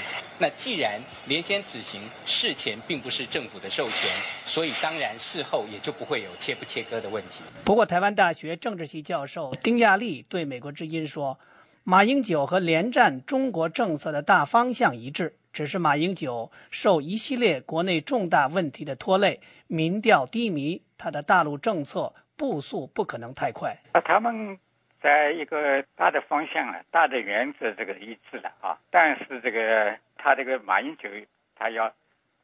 [0.41, 4.09] 那既然连先此行事前并不是政府的授权，
[4.45, 7.41] 所以当然事后也就不会有切不切割的问题。
[7.65, 11.37] 不过，台湾大学政治系教授丁亚丽对美国之音说
[11.83, 24.57] ：“马英九和连战中国政策的大方向一致，只是马英九受一系列国内重大问题的拖累，民调低迷，他的大陆政策步速不可能太快。”啊，他们。
[25.01, 31.09] 在一个大的方向啊，大的原则这个一致的啊，但是这个他这个马英九
[31.55, 31.89] 他要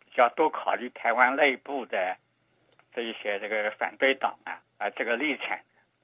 [0.05, 2.15] 比较多考虑台湾内部的
[2.93, 5.59] 这一些这个反对党啊啊这个立场，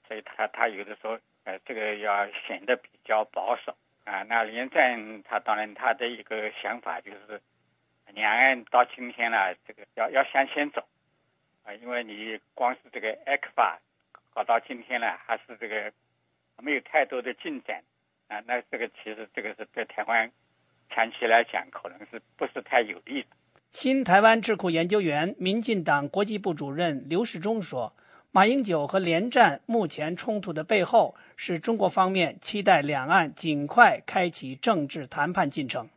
[0.05, 4.23] 所以他他有的时候呃这个要显得比较保守啊。
[4.23, 7.41] 那连战他当然他的一个想法就是
[8.13, 10.85] 两岸到今天了，这个要要向前走
[11.63, 13.79] 啊，因为你光是这个 A 克法
[14.33, 15.93] 搞到今天了，还是这个。
[16.61, 17.81] 没有太多的进展
[18.27, 20.31] 啊，那这个其实这个是对台湾
[20.89, 23.27] 长期来讲可能是不是太有利的。
[23.71, 27.93] 新台湾智库研究员、民进党国际部主任刘世忠说
[28.31, 35.89] ：“马英九和连战目前冲突的背后，是中国方面期待两岸尽快开启政治谈判进程，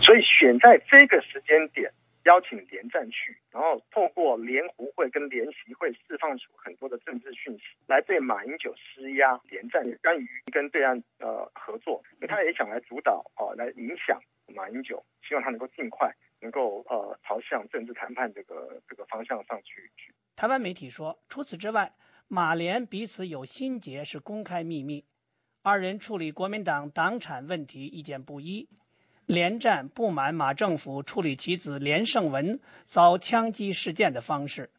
[0.00, 1.92] 所以选在这个时间点。”
[2.28, 14.20] 邀请连战去，然后透过联湖会跟联席会释放出很多的政治讯息，来对马英九施压，连战甘于跟对岸呃合作，他也想来主导哦，来影响
[14.54, 19.90] 马英九，希望他能够尽快能够呃朝向政治谈判这个这个方向上去。
[20.36, 21.94] 台湾媒体说，除此之外，
[22.28, 25.02] 马联彼此有心结是公开秘密，
[25.62, 28.68] 二人处理国民党党产问题意见不一。
[29.28, 34.70] 连战不满马政府处理其子连胜文遭枪击事件的方式，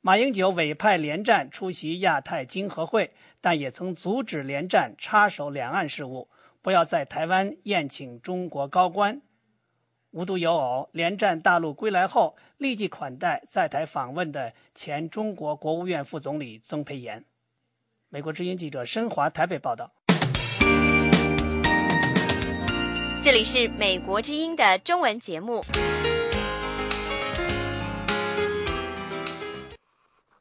[0.00, 3.12] 马英九委派连战出席亚太经合会，
[3.42, 6.30] 但也曾阻止连战插手两岸事务，
[6.62, 9.20] 不要在台湾宴请中国高官。
[10.12, 17.22] 无独有偶，连战大陆归来后，立即款待在台访问的前中国国务院副总理曾培炎。
[18.08, 19.92] 美国之音记者申华台北报道。
[23.20, 25.64] 这里是美国之音的中文节目。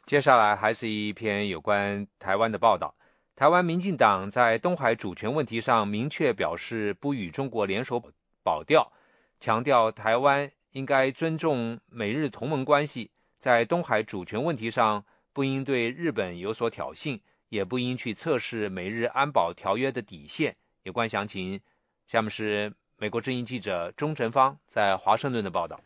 [0.06, 2.94] 接下来还是一篇有关台湾的报道。
[3.36, 8.02] 台湾民进党在东海主权问题上明确表示不与中国联手
[8.44, 8.92] 保钓，
[9.40, 13.10] 强调台湾应该尊重美日同盟关系，
[13.40, 15.04] 在东海主权问题上
[15.34, 17.20] 不应对日本有所挑衅，
[17.50, 20.56] 也不应去测试美日安保条约的底线。
[20.84, 21.60] 有关详情，
[22.08, 25.80] 下面是美国之音记者钟成芳在华盛顿的报道。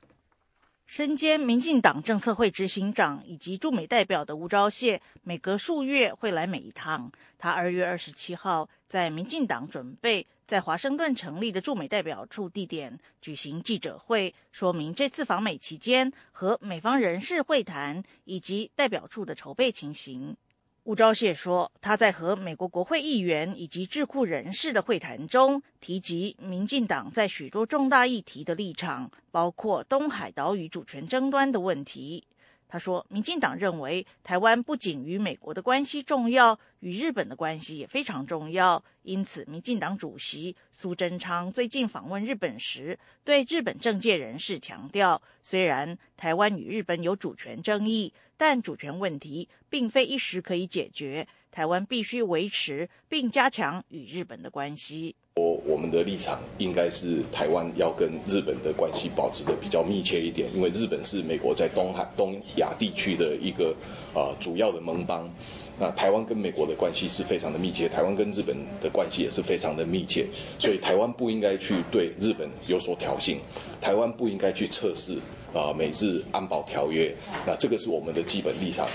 [0.85, 7.09] 身兼民进党政策会执行长以及驻美代表的吴钊燮，每隔数月会来美一趟。
[7.37, 20.35] 他二月二十七号在民进党准备在华盛顿成立的驻美代表处地点举行记者会，说明这次访美期间和美方人士会谈以及代表处的筹备情形。
[20.83, 32.25] 吴钊燮说，他在和美国国会议员以及智库人士的会谈中，提及民进党在许多重大议题的立场，包括东海岛屿主权争端的问题。
[32.67, 38.81] 他说，民进党认为台湾不仅与美国的关系重要，与日本的关系也非常重要。
[39.03, 55.15] 因此，民进党主席苏贞昌最近访问日本时，对日本政界人士强调，虽然台湾与日本有主权争议，但主权问题并非一时可以解决，台湾必须维持并加强与日本的关系。
[55.35, 63.75] 我我们的立场应该是台湾要跟日本的关系保持的比较密切一点，因为日本是美国在东海东亚地区的一个
[64.11, 65.31] 啊主要的盟邦。
[65.79, 70.25] 那台湾跟美国的关系是非常的密切，台湾跟日本的关系也是非常的密切，
[70.57, 73.37] 所以台湾不应该去对日本有所挑衅，
[73.79, 75.19] 台湾不应该去测试
[75.53, 77.15] 啊美日安保条约。
[77.45, 78.87] 那这个是我们的基本立场。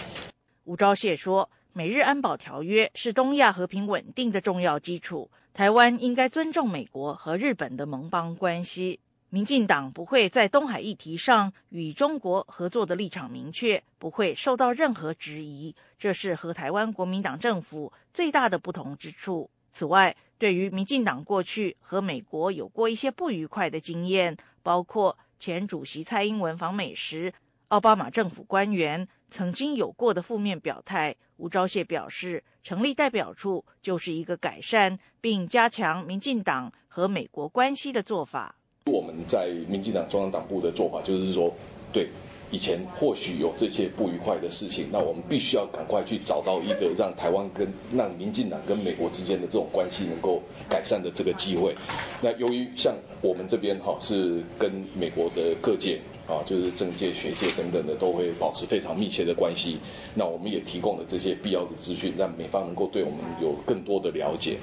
[0.65, 5.31] 吴钊燮说，美日安保条约是东亚和平稳定的重要基础。
[5.53, 9.01] 台湾应该尊重美国和日本的盟邦关系。
[9.29, 19.51] 民进党不会在东海议题上与中国合作的立场明确，不会受到任何质疑，这是和台湾国民党政府最大的不同之处。
[19.73, 27.33] 此外，对于民进党过去和美国有过一些不愉快的经验，包括前主席蔡英文访美时，
[27.69, 31.15] 奥巴马政府官员曾经有过的负面表态。
[31.37, 38.57] 吴钊燮表示，成立代表处就是一个改善并加强民进党和美国关系的做法。
[38.87, 41.55] 我们在民进党中央党部的做法就是说，
[41.93, 42.09] 对
[42.51, 51.75] 以前或许有这些不愉快的事情，那我们必须要赶快去找到一个让台湾跟让民进党跟美国之间的这种关系能够改善的这个机会。
[52.21, 56.01] 那由于像我们这边哈是跟美国的各界。
[56.27, 59.79] 啊，就是政界、学界等等的都会保持非常密切的关系。
[60.13, 64.57] 那我们也提供了这些必要的资讯，让美方能够对我们有更多的了解。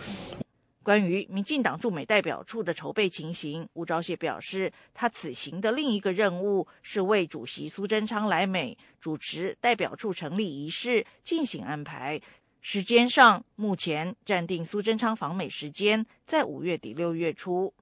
[0.83, 12.19] 关于民进党驻美代表处的筹备情形，吴钊燮表示，他此行的另一个任务是为主席苏贞昌来美主持代表处成立仪式进行安排。
[12.59, 17.73] 时间上，目前暂定苏贞昌访美时间在五月底六月初。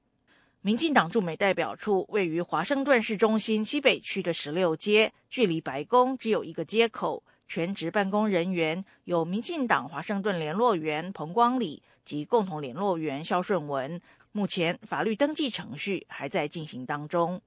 [0.62, 7.24] 民进党驻美代表处位于华盛顿市中心西北区的十六街，距离白宫只有一个街口。
[7.48, 14.02] 全职办公人员有民进党华盛顿联络员彭光礼及共同联络员肖顺文。
[14.32, 17.42] 目前法律登记程序还在进行当中。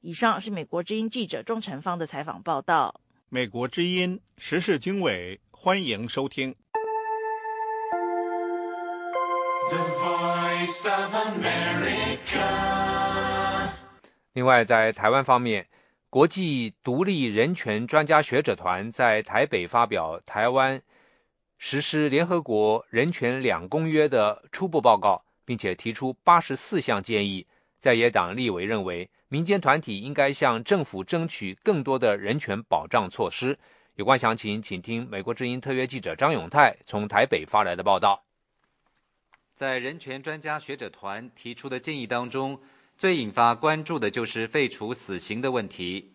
[0.00, 3.00] 以上是美国之音记者钟成芳的采访报道。
[3.28, 6.54] 美国之音时事经纬，欢迎收听。
[14.32, 15.66] 另外，在台湾方面，
[16.10, 20.80] 国际独立人权专家学者团在台北发表台湾
[21.58, 27.46] 实施联合国人权两公约的初步报告，并且提出八十四项建议。
[27.78, 33.58] 在野党立委认为，民间团体应该向政府争取更多的人权保障措施。
[33.94, 38.24] 有关详情，请听美国之音特约记者张永泰从台北发来的报道。
[39.54, 42.60] 在人权专家学者团提出的建议当中，
[42.98, 46.12] 最引发关注的就是废除死刑的问题。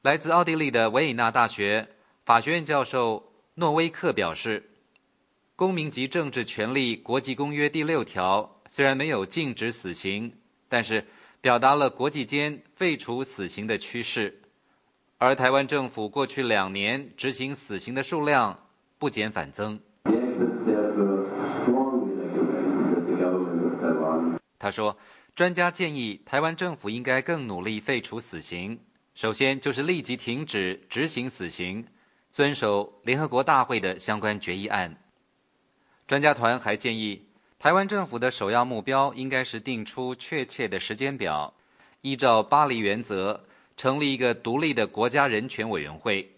[0.00, 1.88] 来自奥地利的维也纳大学
[2.24, 4.60] 法学院教授诺威克表示，
[5.54, 10.32] 《公民及政治权利国际公约》第六条虽然没有禁止死刑，
[10.68, 11.06] 但是
[11.40, 14.40] 表达了国际间废除死刑的趋势。
[15.18, 18.66] 而台湾政府过去两年执行死刑的数量
[18.98, 19.78] 不减反增。
[24.58, 24.98] 他说
[25.36, 28.80] ：“专家建议台湾政府应该更努力废除死刑。
[29.14, 31.86] 首先就是立即停止执行死刑，
[32.34, 35.00] 遵守联合国大会的相关决议案。
[36.04, 37.28] 专家团还建议，
[37.60, 41.54] 台湾政府的首要目标应该是定出确切的时间表，
[42.00, 43.44] 依照巴黎原则
[43.76, 46.28] 成立一个独立的国家人权委员会。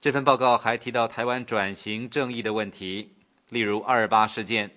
[0.00, 3.12] 这份报告还提到台湾转型正义的问题，
[3.50, 4.70] 例如二八事件。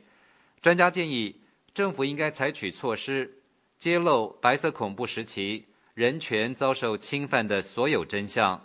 [0.62, 1.40] 专家建议
[1.74, 3.36] 政府应该采取措施，
[3.78, 8.65] 揭露白色恐怖时期人权遭受侵犯的所有真相。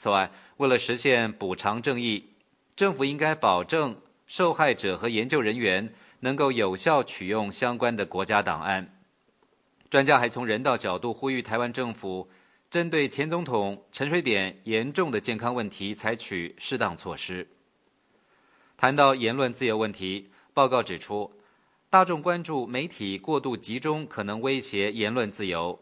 [0.00, 2.30] 此外，为了实现补偿正义，
[2.74, 4.00] 政府应该保证。
[4.26, 8.98] 受害者和研究人员能够有效取用相关的国家档案。
[9.90, 12.30] 专家还从人道角度呼吁台湾政府
[12.70, 17.46] 针对前总统陈水扁严重的健康问题采取适当措施。
[18.78, 21.30] 谈到言论自由问题，报告指出，
[21.90, 25.78] 大众关注媒体过度集中可能威胁言论自由。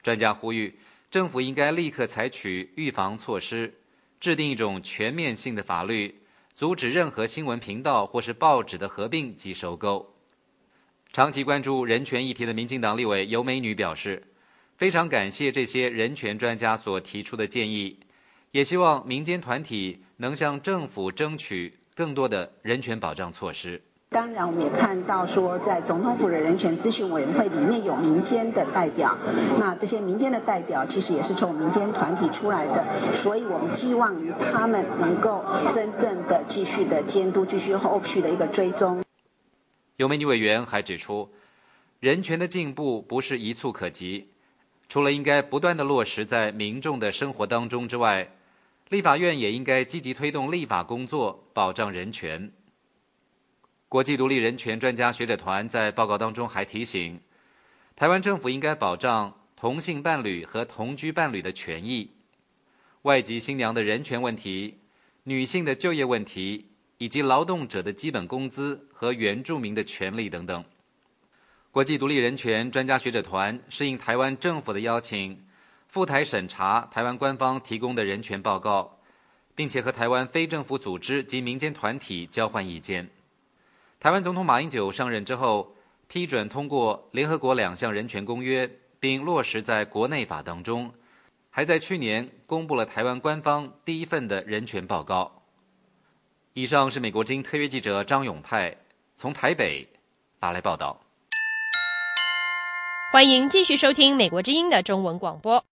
[0.00, 0.78] 专家呼吁
[1.10, 3.74] 政府应该立刻采取预防措施，
[4.20, 6.16] 制定一种全面性的法律。
[6.54, 10.14] 阻止任何新闻频道或是报纸的合并及收购。
[11.12, 14.22] 长期关注人权议题的民进党立委尤美女表示，
[14.76, 17.98] 非常感谢这些人权专家所提出的建议，
[18.50, 23.80] 也希望民间团体能向政府争取更多的人权保障措施。
[24.12, 29.16] 当然，我们也看到说，在总统府的人权咨询委员会里面有民间的代表，
[29.56, 39.00] 那这些民间的代表其实也是从民间团体出来的，所以我们寄望于他们能够真正的继续的监督，继续后续的一个追踪。
[39.96, 41.30] 有美女委员还指出，
[42.00, 44.30] 人权的进步不是一蹴可及，
[44.88, 48.32] 除了应该不断的落实在民众的生活当中之外，
[48.88, 52.50] 立法院也应该积极推动立法工作，保障人权。
[53.90, 57.18] 国际独立人权专家学者团在报告当中还提醒，
[57.96, 62.08] 台湾政府应该保障同性伴侣和同居伴侣的权益、
[63.02, 64.78] 外籍新娘的人权问题、
[65.24, 66.68] 女性的就业问题，
[66.98, 70.64] 以及劳动者的基本工资和原住民的权利等等。
[71.72, 75.36] 国际独立人权专家学者团是应台湾政府的邀请，
[75.88, 79.00] 赴台审查台湾官方提供的人权报告，
[79.56, 83.10] 并且和台湾非政府组织及民间团体交换意见。
[84.00, 85.74] 台湾总统马英九上任之后，
[86.08, 88.66] 批准通过联合国两项人权公约，
[88.98, 90.90] 并落实在国内法当中，
[91.50, 95.42] 还在去年公布了台湾官方第一份的人权报告。
[96.54, 98.74] 以上是美国之音特约记者张永泰
[99.14, 99.86] 从台北
[100.38, 100.98] 发来报道。
[103.12, 105.62] 欢迎继续收听美国之音的中文广播。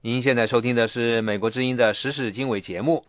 [0.00, 3.06] 您现在收听的是美国之音的时事经纬节目。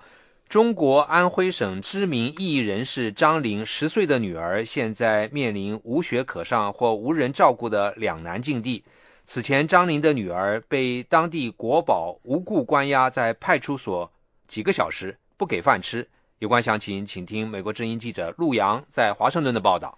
[0.52, 8.84] 中国安徽省知名艺人士张琳十岁的女儿，现在面临无学可上或无人照顾的两难境地。
[9.24, 14.12] 此前，张玲的女儿被当地国保无故关押在派出所
[14.46, 16.06] 几个小时，不给饭吃。
[16.40, 19.98] 有关详情，请听美国之音记者陆阳在华盛顿的报道。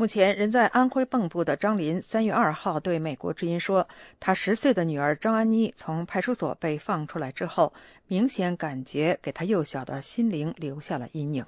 [0.00, 3.86] 目前，人在安徽蚌埠的张林三月二号对美国之音说
[4.18, 7.70] ：“他十岁的女儿张安妮从派出所被放出来之后，
[8.08, 11.44] 明显感觉给她幼小的心灵留下了阴影。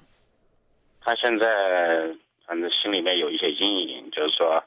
[1.01, 4.63] 她现在反正心里面有一些阴影，就是说，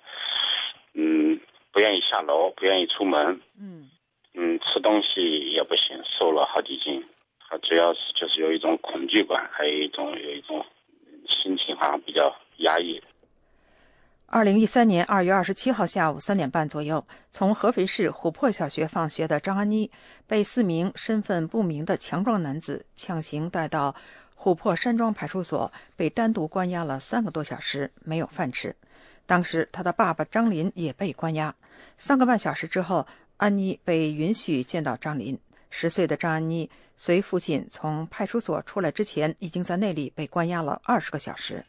[0.94, 1.38] 嗯，
[1.70, 3.88] 不愿意下楼，不愿意出门，嗯，
[4.34, 7.00] 嗯，吃东西也不行，瘦了好几斤。
[7.48, 10.66] 她主要是就是有一种恐惧感，还有一种有一种
[11.28, 13.00] 心情好像比较压抑。”
[14.36, 19.90] 二零一三年二月二十七号下午三点半左右，从合肥市琥珀小学放学的张安妮，
[20.26, 23.96] 被四名身份不明的强壮男子强行带到
[24.38, 28.76] 琥珀山庄派出所，被单独关押了三个多小时，没有饭吃。
[29.24, 31.54] 当时，他的爸爸张林也被关押。
[31.96, 33.06] 三个半小时之后，
[33.38, 35.38] 安妮被允许见到张林。
[35.70, 36.68] 十岁的张安妮
[36.98, 41.64] 随父亲从派出所出来之前，已经在那里被关押了二十个小时。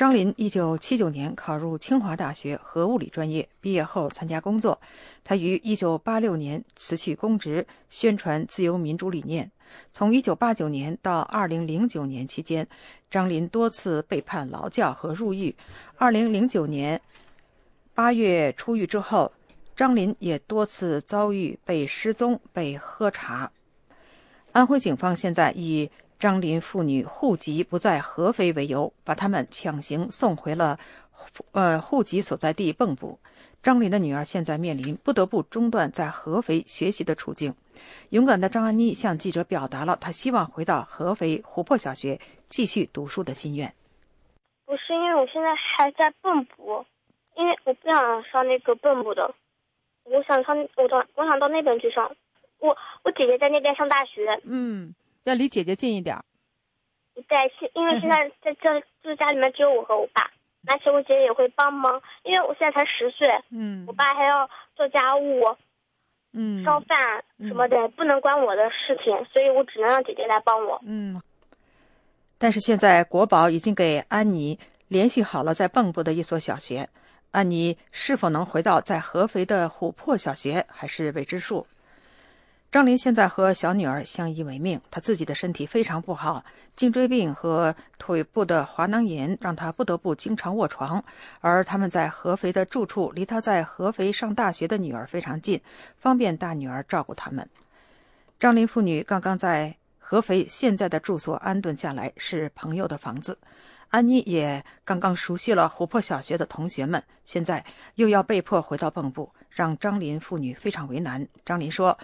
[0.00, 4.80] 张林一九七九年考入清华大学核物理专业，毕业后参加工作。
[5.22, 9.52] 他于一九八六年辞去公职，宣传自由民主理念。
[9.92, 12.66] 从一九八九年到二零零九年期间，
[13.10, 15.54] 张林多次被判劳教和入狱。
[15.96, 16.98] 二零零九年
[17.92, 19.30] 八月出狱之后，
[19.76, 23.52] 张林也多次遭遇被失踪、被喝茶。
[24.52, 25.90] 安徽警方现在以。
[26.20, 30.78] 张林父女户籍不在合肥为由，把他们强行送回了，
[31.52, 33.18] 呃，户籍所在地蚌埠。
[33.62, 37.54] 张林的女儿现在面临不得不中断在合肥学习的处境。
[38.10, 43.72] 勇敢的张安妮向记者表达了她希望回到合肥琥珀小学继续读书的心愿。
[44.66, 46.84] 不是因为我现在还在蚌埠，
[47.34, 49.34] 因为我不想上那个蚌埠的，
[50.04, 52.14] 我想上我到我想到那边去上。
[52.58, 54.38] 我我姐姐在那边上大学。
[54.44, 54.94] 嗯。
[55.24, 56.16] 要离姐姐近一点。
[57.28, 60.22] 对，现因为现在在这就家里面只有我和我爸，
[60.66, 65.44] 而且我姐姐也会帮忙，因为我现在才十岁，嗯，我爸还要做家务，
[66.32, 70.80] 嗯，烧饭什么的，不能关我的事情，所以我只能让姐姐来帮我。
[70.86, 71.20] 嗯，
[72.38, 74.58] 但是现在国宝已经给安妮
[74.88, 76.88] 联系好了在蚌埠的一所小学，
[77.32, 81.66] 安妮是否能回到在合肥的琥珀小学还是未知数。
[82.70, 86.44] 张林现在和小女儿相依为命，他自己的身体非常不好，
[86.76, 91.02] 颈椎病和腿部的滑囊炎让他不得不经常卧床。
[91.40, 95.60] 而他们在合肥的住处离他在合肥上大学的女儿非常近，
[95.96, 97.48] 方便大女儿照顾他们。
[98.38, 103.36] 张林父女刚刚在合肥现在的住所安顿下来，是朋友的房子。
[103.88, 107.64] 安妮也刚刚熟悉了琥珀小学的同学们，现在
[107.96, 111.26] 又要被迫回到蚌埠，让张林父女非常为难。
[111.44, 111.98] 张林说。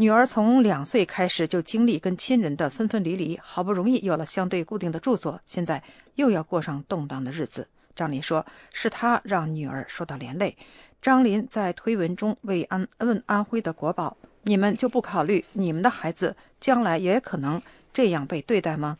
[0.00, 5.82] 女儿从两岁开始就经历跟亲人的分分离离，好不容易有了相对固定的住所，现在
[6.14, 7.68] 又要过上动荡的日子。
[7.94, 10.56] 张林说：“是他让女儿受到连累。”
[11.02, 17.60] 张林在推文中为安问安徽的国宝：“你们就不考虑你们的孩子将来也可能
[17.92, 18.96] 这样被对待吗？”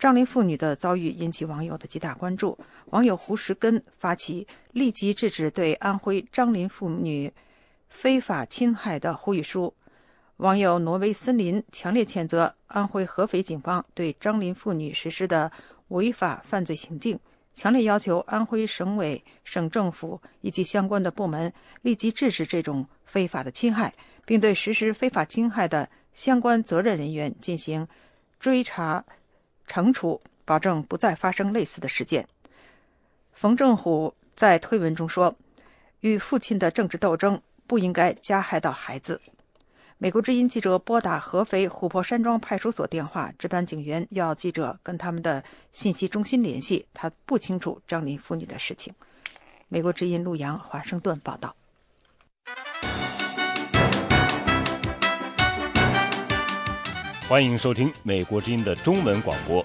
[0.00, 2.58] 张林父女的遭遇引起网友的极大关注。
[2.86, 7.32] 网友胡石根发起立即制止对安徽张林父女
[7.88, 9.72] 非法侵害的呼吁书。
[10.38, 15.50] 网友挪威森林强烈谴责安徽合肥警方对张林妇女实施的
[15.88, 17.16] 违法犯罪行径，
[17.54, 27.86] 强烈要求安徽省委、省政府以及相关的部门立即制止这种非法的侵害，并对实施非法侵害的相关责任人员进行
[28.40, 29.04] 追查、
[29.68, 32.26] 惩处，保证不再发生类似的事件。
[33.32, 35.36] 冯正虎在推文中说
[36.00, 39.20] ：“与父亲的政治斗争不应该加害到孩子。”
[39.96, 45.42] 美国之音记者拨打合肥琥珀山庄派出所电话，值班警员要记者跟他们的
[45.72, 48.92] 信息中心联系，他不清楚张林妇女的事情。
[49.68, 51.54] 美国之音陆阳华盛顿报道。
[57.28, 59.64] 欢迎收听美国之音的中文广播。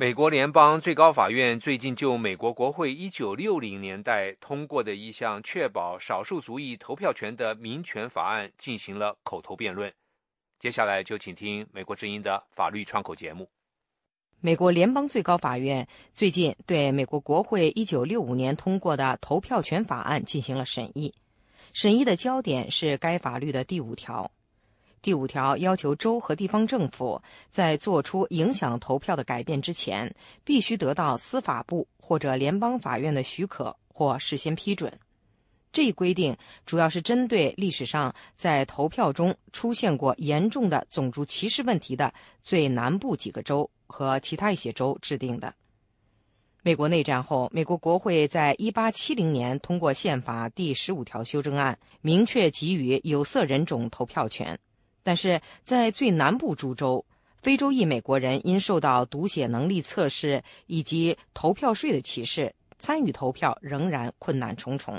[0.00, 9.92] 美国联邦最高法院最近就美国国会一九六零年代通过的一项确保少数族裔投票权的民权法案进行了口头辩论。
[10.60, 13.50] 接下来就请听美国之音的法律窗口节目。
[14.38, 15.84] 美国联邦最高法院
[16.14, 21.12] 最近对美国国会一九六五年通过的投票权法案进行了审议，
[21.72, 24.30] 审议的焦点是该法律的第五条。
[25.00, 30.12] 第五条要求州和地方政府在做出影响投票的改变之前，
[30.44, 34.92] 必须得到司法部或者联邦法院的许可或事先批准。
[35.70, 45.54] 这一规定主要是针对历史上在投票中出现过严重的种族歧视问题的最南部几个州和其他一些州制定的。
[46.62, 54.58] 美国内战后，美国国会在一八七零年通过宪法第十五条修正案，明确给予有色人种投票权。
[55.08, 57.02] 但是在最南部诸州，
[57.40, 64.94] 非洲裔美国人因受到读写能力测试以及投票税的歧视，参与投票仍然困难重重。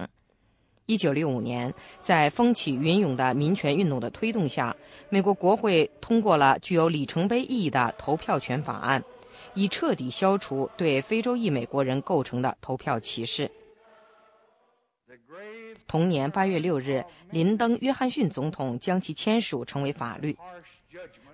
[0.88, 4.76] 一九六五年，在风起云涌的民权运动的推动下，
[5.10, 9.04] 美国国会通过了具有里程碑意义的投票权法案，
[9.54, 13.48] 以彻底消除对非洲裔美国人构成的投票歧视。
[15.90, 20.38] 同年八月六日，林登·约翰逊总统将其签署成为法律。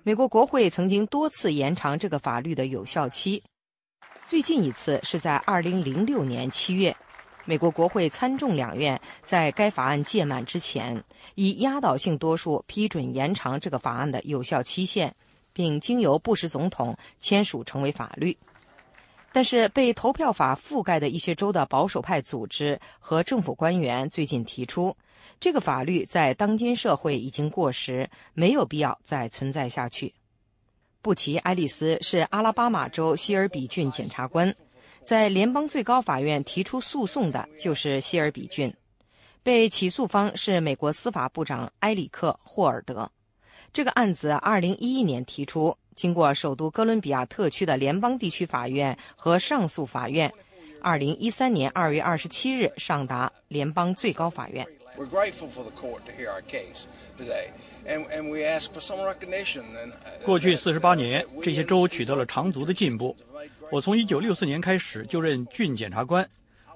[0.02, 3.42] 美国国会曾经多次延长这个法律的有效期，
[4.24, 6.96] 最近一次是在二零零六年七月，
[7.44, 11.04] 美国国会参众两院在该法案届满之前，
[11.34, 15.14] 以压倒性多数批准延长这个法案的有效期限，
[15.52, 18.34] 并经由布什总统签署成为法律。
[19.36, 24.96] 但是，被投票法覆盖的一些州的保守派组织和政府官员最近提出，
[25.38, 30.14] 这个法律在当今社会已经过时，没有必要再存在下去。
[31.02, 34.56] 布奇·爱丽丝是阿拉巴马州希尔比郡检察官，
[35.04, 38.72] 在联邦最高法院提出诉讼的就是希尔比郡，
[39.42, 43.12] 被起诉方是美国司法部长埃里克·霍尔德。
[43.76, 45.76] 这个案子二零一一年提出。
[45.94, 50.32] 经过首都哥伦比亚特区的联邦地区法院和上诉法院，
[50.80, 54.66] 二零一三年二月二十七日上达联邦最高法院。
[60.24, 63.14] 过去四十八年，这些州取得了长足的进步。
[63.70, 66.26] 我从一九六四年开始就任郡检察官。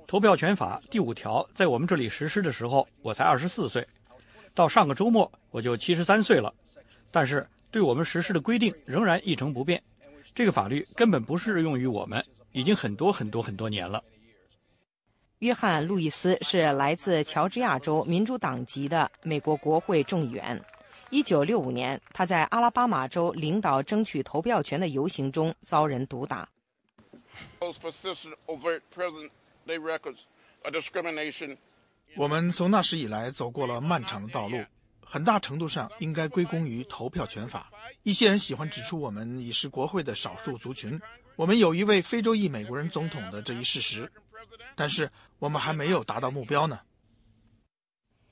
[0.07, 3.87] 投票权法第五条在我们这里实施的时候，我才二十四岁。
[4.53, 6.53] 到上个周末，我就七十三岁了。
[7.11, 7.47] 但是。
[7.73, 9.81] 对我们实施的规定仍然一成不变。
[10.35, 14.03] 这个法律根本不适用于我们，已经很多很多很多年了。
[15.39, 20.61] 约翰·路易斯是来自乔治亚州民主党籍的美国国会众议员。
[21.11, 26.49] 一九六五年，他在阿拉巴马州领导争取投票权的游行中遭人毒打。
[32.17, 34.59] 我们从那时以来走过了漫长的道路，
[35.11, 37.69] 很大程度上应该归功于投票权法。
[38.05, 41.01] 一些人喜欢指出我们已是国会的少数族群，
[41.35, 44.09] 我们有一位非洲裔美国人总统的这一事实，
[44.77, 46.79] 但是我们还没有达到目标呢。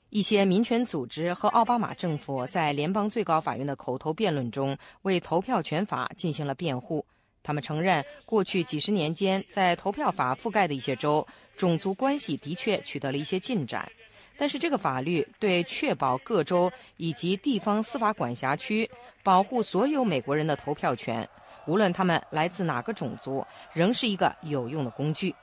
[0.09, 7.05] 一些民权组织和奥巴马政府在联邦最高法院的口头辩论中为投票权法进行了辩护。
[7.43, 11.27] 他们承认，过去几十年间，在投票法覆盖的一些州，
[11.57, 13.91] 种族关系的确取得了一些进展。
[14.39, 18.89] 但是，这个法律对确保各州以及地方司法管辖区
[19.21, 21.27] 保护所有美国人的投票权，
[21.67, 25.35] 无论他们来自哪个种族，仍是一个有用的工具。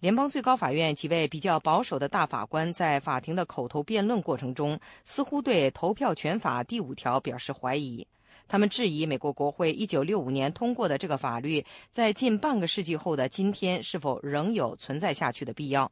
[0.00, 8.06] 联邦最高法院几位比较保守的大法官在法庭的口头辩论过程中，似乎对投票权法第五条表示怀疑。
[8.48, 15.90] 他们质疑美国国会1965年通过的这个法律，在近半个世纪后的今天是否仍有存在下去的必要，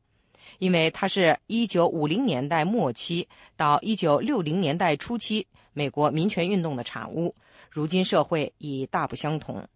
[0.59, 7.35] 因为它是一九五零年代末期到一九六零年代初期美国民权运动的产物。
[7.71, 9.67] 如今社会已大不相同。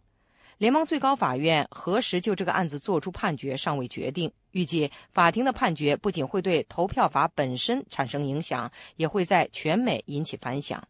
[0.59, 4.31] 联邦最高法院何时就这个案子作出判决尚未决定。
[4.53, 10.83] 预计法庭的判决不仅会对投票法本身产生影响，也会在全美引起反响。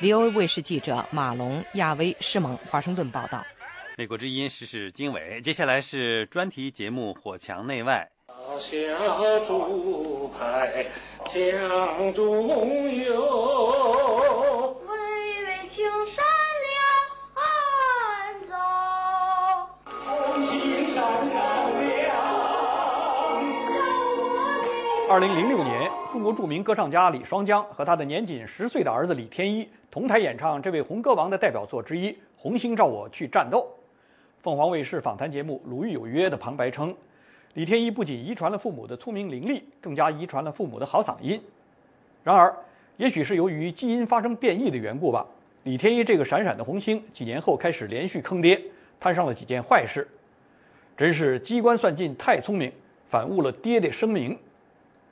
[0.00, 3.44] VOA 卫视记者马龙、亚威、施蒙华盛顿报道。
[3.98, 8.08] 美国之音时事经纬，接下来是专题节目《火墙内外》。
[8.58, 8.76] 小
[9.46, 10.84] 竹排
[11.32, 12.48] 江中
[12.92, 14.90] 游，巍
[15.46, 16.24] 巍青山
[16.66, 16.74] 两
[17.36, 17.44] 岸
[18.48, 18.54] 走，
[20.04, 20.98] 红星闪
[21.28, 21.34] 闪
[21.78, 21.88] 亮。
[25.08, 33.60] 二零零六年，中国著名歌唱家李双江和他的年仅十岁的儿子李天一同台演唱这位红歌王的代表作之一《红星照我去战斗》。
[34.42, 36.94] 凤凰卫视访谈节目《鲁豫有约》的旁白称，
[37.54, 41.40] 李天一不仅遗传了父母的聪明伶俐，更加遗传了父母的好嗓音。
[42.22, 42.54] 然而，
[42.96, 45.26] 也许是由于基因发生变异的缘故吧，
[45.64, 48.60] 李天一这个闪闪的红星几年后开始连续坑爹，
[49.00, 50.06] 摊上了几件坏事，
[50.96, 52.70] 真是机关算尽太聪明，
[53.08, 54.38] 反误了爹的声名。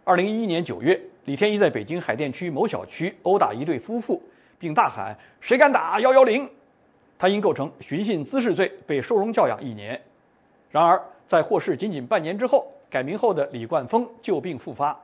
[0.05, 4.23] 二零一一年九月，李天一在北京海淀区某小区殴打一对夫妇，
[4.61, 6.49] 并大喊“谁敢打幺幺零”，
[7.19, 10.01] 他因构成寻衅滋事罪被收容教养一年。
[10.71, 14.99] 然而，在获释仅仅半年之后，改名后的李冠峰旧病复发。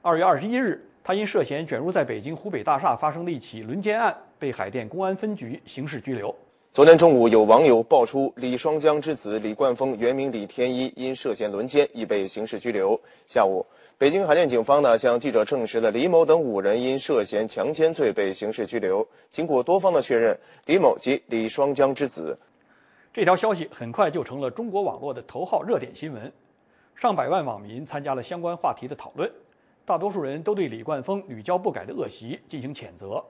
[0.00, 6.34] 二月二十一日，他因涉嫌卷入在北京湖北大厦发生的一起轮奸案，被海淀公安分局刑事拘留。
[6.72, 13.00] 昨天中午，有网友爆出李双江之子李冠峰（原名李天一）因涉嫌轮奸，已被刑事拘留。
[13.26, 13.66] 下午。
[13.96, 19.04] 北京海淀警方呢向记者证实了李某等五人因涉嫌强奸罪被刑事拘留。
[19.28, 22.38] 经过多方的确认，李某即李双江之子。
[23.18, 26.32] 这条消息很快就成了中国网络的头号热点新闻，
[26.94, 29.28] 上百万网民参加了相关话题的讨论，
[29.84, 33.20] 大多数人都对李冠峰屡教不改的恶习进行谴责。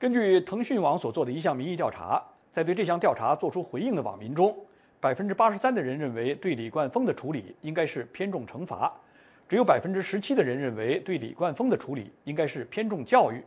[0.00, 2.20] 根据腾讯网所做的一项民意调查，
[2.52, 4.52] 在对这项调查做出回应的网民中，
[4.98, 8.92] 百分之八十三的人认为对李冠峰的处理应该是偏重惩罚。
[9.48, 13.44] 只有百分之十七的人认为对李冠峰的处理应该是偏重教育。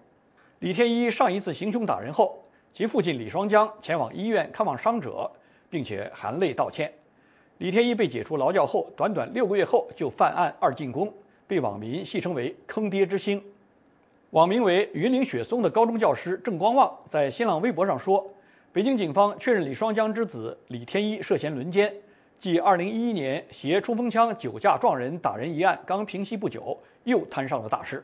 [0.59, 2.41] 李天一上一次行凶打人后，
[2.71, 5.29] 其父亲李双江前往医院看望伤者，
[5.71, 6.93] 并且含泪道歉。
[7.57, 11.11] 李天一被解除劳教后，短短六个月后就犯案二进宫，
[11.47, 13.41] 被网民戏称为“坑爹之星”。
[14.31, 18.27] 网名为“云岭雪松”的高中教师郑光旺在新浪微博上说
[18.71, 21.93] ：“北京警方确认李双江之子李天一涉嫌轮奸。”
[22.39, 28.03] 继2011年携冲锋枪酒驾撞人打人一案刚平息不久，又摊上了大事。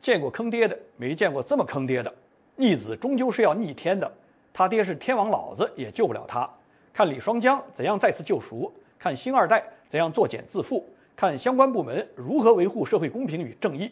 [0.00, 2.14] 见过坑爹的，没见过这么坑爹的。
[2.54, 4.08] 逆子终究是要逆天的，
[4.52, 6.48] 他爹是天王老子也救不了他。
[6.92, 10.82] 看李双江怎样再次救赎，看星二代怎样作茧自缚，
[11.16, 13.90] 看相关部门如何维护社会公平与正义。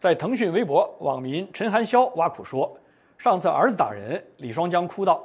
[0.00, 2.76] 在腾讯微博，网民陈寒潇挖苦说
[3.18, 5.24] ：“上次儿子打人，李双江哭道，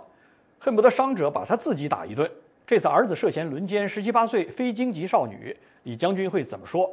[0.59, 2.29] 恨不得伤者把他自己打一顿。”
[2.65, 6.89] 这次儿子涉嫌轮奸十七八岁非京籍少女，李将军会怎么说？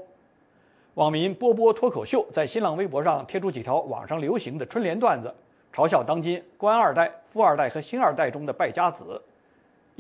[0.95, 5.33] 网民波波脱口秀在新浪微博上贴出几条网上流行的春联段子，
[5.73, 9.23] 嘲笑当今官二代、富二代和星二代中的败家子。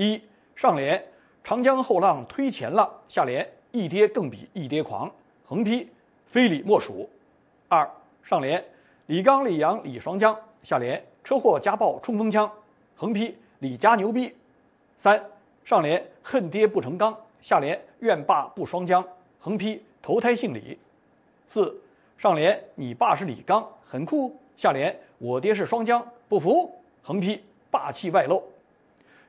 [0.01, 0.19] 一
[0.57, 1.05] 上联：
[1.45, 5.13] 长江后浪推前浪；下联：一爹更比一爹狂。
[5.45, 5.87] 横批：
[6.25, 7.07] 非李莫属。
[7.69, 7.87] 二
[8.25, 8.65] 上联：
[9.09, 12.51] 李刚、李阳、李双江；下联：车祸家暴冲锋枪，
[12.97, 14.31] 横批李家牛逼；
[14.97, 15.23] 三
[15.67, 19.07] 上联恨爹不成钢，下联怨爸不双江，
[19.39, 20.79] 横批投胎姓李；
[21.47, 21.79] 四
[22.17, 28.43] 上联你爸是李刚，很酷；下联我爹是双江，不服，横批霸气外露。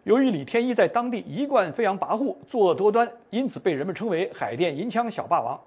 [0.03, 5.59] 由于李天一在当地一贯飞扬跋扈、作恶多端，因此被人们称为“海淀银枪小霸王”。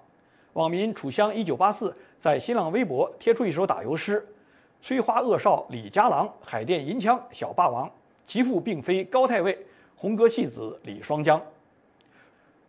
[0.53, 4.25] 网民楚香一九八四在新浪微博贴出一首打油诗
[4.81, 7.89] ：“催花恶少李家郎，海淀银枪小霸王，
[8.27, 9.57] 其父并非高太尉，
[9.95, 11.41] 红歌戏子李双江。”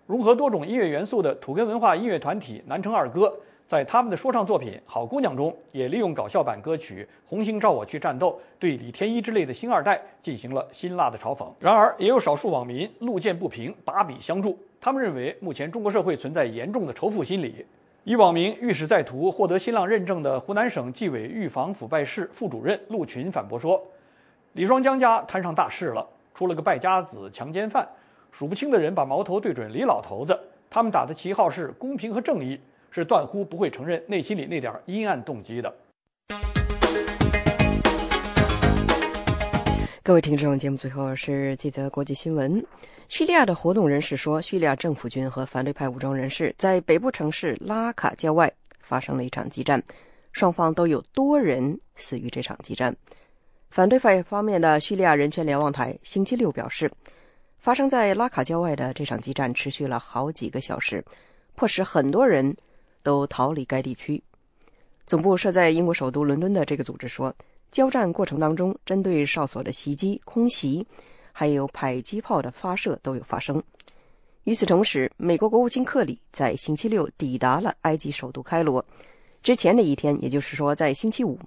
[0.07, 3.37] 融合多种音乐元素的土根文化音乐团体南城二哥。
[3.69, 11.49] 在他们的说唱作品《好姑娘》中，也利用搞笑版歌曲《红星照我去战斗》对李天一之类的星二代进行了辛辣的嘲讽。
[11.59, 14.57] 然而，也有少数网民路见不平，把笔相助。
[14.81, 17.67] 他们认为，目前中国社会存在严重的仇富心理。
[18.05, 23.83] 以网名“御史在途”获得新浪认证的湖南省纪委预防腐败室副主任陆群反驳说
[24.55, 27.85] ：“李双江家摊上大事了，出了个败家子、强奸犯，
[28.31, 30.39] 数不清的人把矛头对准李老头子，
[30.71, 32.61] 他们打的旗号是公平和正义。”
[32.97, 35.71] 是断乎不会承认内心里那点阴暗动机的。
[40.03, 42.65] 各位听众，节目最后是这则国际新闻：
[43.07, 49.83] 叙利亚的活动人士说，叙利亚政府军和反对派武装人士在北部城市拉卡郊外发生了一场激战，
[50.33, 52.97] 双方都有多人死于这场激战。
[53.69, 56.91] 反对派方面的叙利亚人权瞭望台星期六表示，
[57.59, 61.05] 发生在拉卡郊外的这场激战持续了好几个小时，
[61.57, 62.57] 迫使很多人。
[63.07, 64.21] 都逃离该地区。
[65.07, 67.33] 总部设在英国首都伦敦的这个组织说，
[67.71, 70.85] 交战过程当中，针对哨所的袭击、空袭，
[71.31, 73.63] 还有迫击炮的发射都有发生。
[74.43, 78.85] 与此同时，美国国务卿克里在星期六抵达了埃及首都开罗。
[79.41, 81.39] 之前的一天，也就是说在星期五，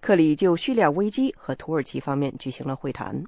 [0.00, 3.22] 克里就叙利亚危机和土耳其方面举行了会谈。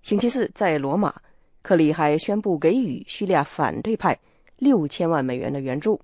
[0.00, 1.14] 星期四在罗马，
[1.60, 4.18] 克里还宣布给予叙利亚反对派
[4.56, 6.00] 六千万美元的援助。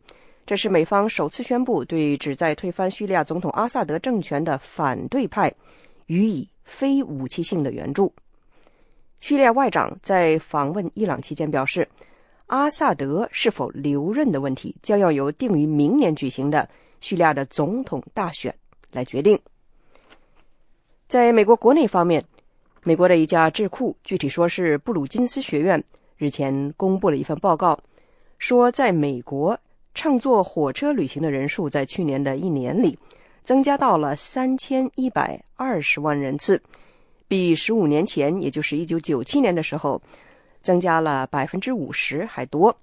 [0.47, 5.53] 这是美方首次宣布对旨在推翻叙利亚总统阿萨德政权的反对派
[6.07, 8.15] 予以非武器性的援助。
[9.21, 11.89] 叙利亚外长在访问伊朗期间表示，
[12.47, 16.69] 阿萨德是否留任的问题将要由定于明年举行的
[17.01, 18.55] 叙利亚的总统大选
[18.93, 19.37] 来决定。
[21.09, 22.25] 在美国国内方面，
[22.85, 25.83] 美国的一家智库，具体说是布鲁金斯学院，
[26.17, 27.77] 日前公布了一份报告，
[28.39, 29.59] 说在美国。
[29.97, 32.97] 乘坐火车旅行的人数在去年的一年里
[33.43, 36.61] 增加到了三千一百二十万人次，
[37.27, 40.01] 比十五年前，也就是一九九七年的时候，
[40.63, 42.77] 增加了百分之五十还多。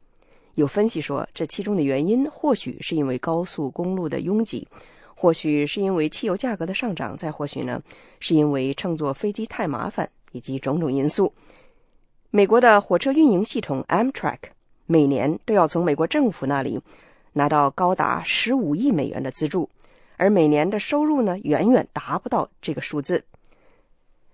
[0.55, 4.67] 有分析说，这其中的原因或许是因为高速公路的拥挤，
[5.15, 7.79] 或许是因为汽油价格的上涨，再或许呢，
[8.19, 11.31] 是因为乘坐飞机太麻烦，以及种种因素。
[12.31, 14.39] 美国的火车运营系统 Amtrak
[14.87, 16.81] 每年都要从美国政府那里。
[17.33, 19.67] 拿到高达十五亿美元的资助，
[20.17, 23.23] 而每年的收入呢，远远达不到这个数字。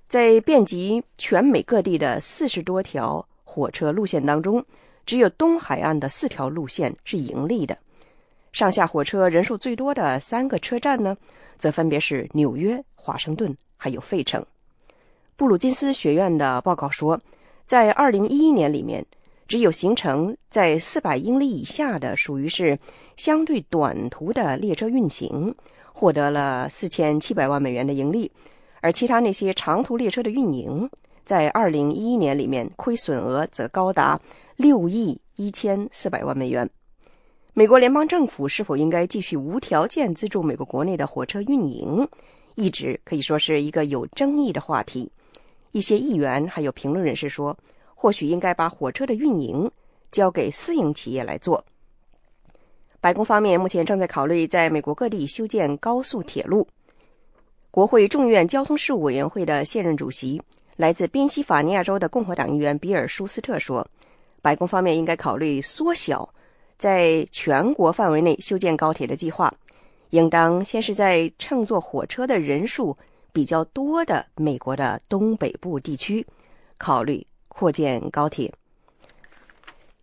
[0.08, 4.64] 在遍及全美各地的四十多条火车路线当中，
[5.06, 7.78] 只有东海岸的四条路线是盈利的。
[8.52, 11.16] 上下火车人数最多的三个车站呢，
[11.58, 14.45] 则分别是纽约、华盛顿还有费城。
[15.36, 17.22] 布鲁金斯学院的报告说，
[17.66, 19.06] 在二零一一年里面。
[19.50, 22.78] 只有行程在四百英里以下的，属于是
[23.18, 25.56] 相对短途的列车运行，
[25.91, 28.30] 获得了四千七百万美元的盈利；
[28.80, 30.88] 而其他那些长途列车的运营，
[31.26, 34.22] 在二零一一年里面亏损额则高达
[34.56, 36.70] 六亿一千四百万美元。
[37.56, 42.08] 美国联邦政府是否应该继续无条件资助美国国内的火车运营，
[42.54, 45.12] 一直可以说是一个有争议的话题。
[45.72, 47.58] 一些议员还有评论人士说。
[48.02, 49.70] 或许应该把火车的运营
[50.10, 51.62] 交给私营企业来做。
[53.02, 56.66] 白宫方面目前正在考虑在美国各地修建高速铁路。
[57.70, 60.41] 国会众院交通事务委员会的现任主席、
[60.78, 63.86] 来自宾夕法尼亚州的共和党议员比尔·舒斯特说
[64.41, 66.28] ：“白宫方面应该考虑缩小
[66.78, 69.54] 在全国范围内修建高铁的计划，
[70.12, 72.97] 应当先是在乘坐火车的人数
[73.34, 76.26] 比较多的美国的东北部地区
[76.78, 78.54] 考虑。”扩建高铁。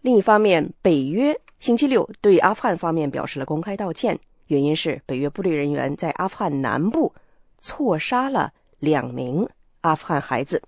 [0.03, 4.17] 另一方面，北约星期六对阿富汗方面表示了公开道歉，
[4.49, 7.13] 原因是北约部队人员在阿富汗南部
[7.61, 9.49] 错杀了两名
[9.81, 10.63] 阿富汗孩子。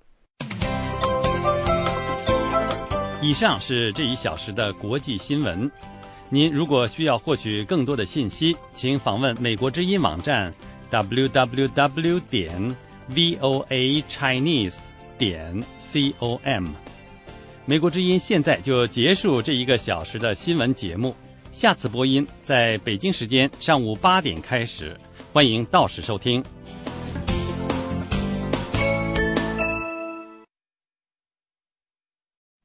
[3.21, 5.71] 以上是这一小时的国际新闻。
[6.31, 10.53] 您如果需要获取更多的信息，请访问美国之音网站
[10.91, 12.77] w w w 点
[13.09, 14.77] v o a chinese
[15.19, 16.69] 点 c o m。
[17.67, 21.15] 美国之音现在就结束这一个小时的新闻节目，
[21.53, 24.97] 下次播音在北京时间上午八点开始，
[25.33, 26.43] 欢迎到时收听。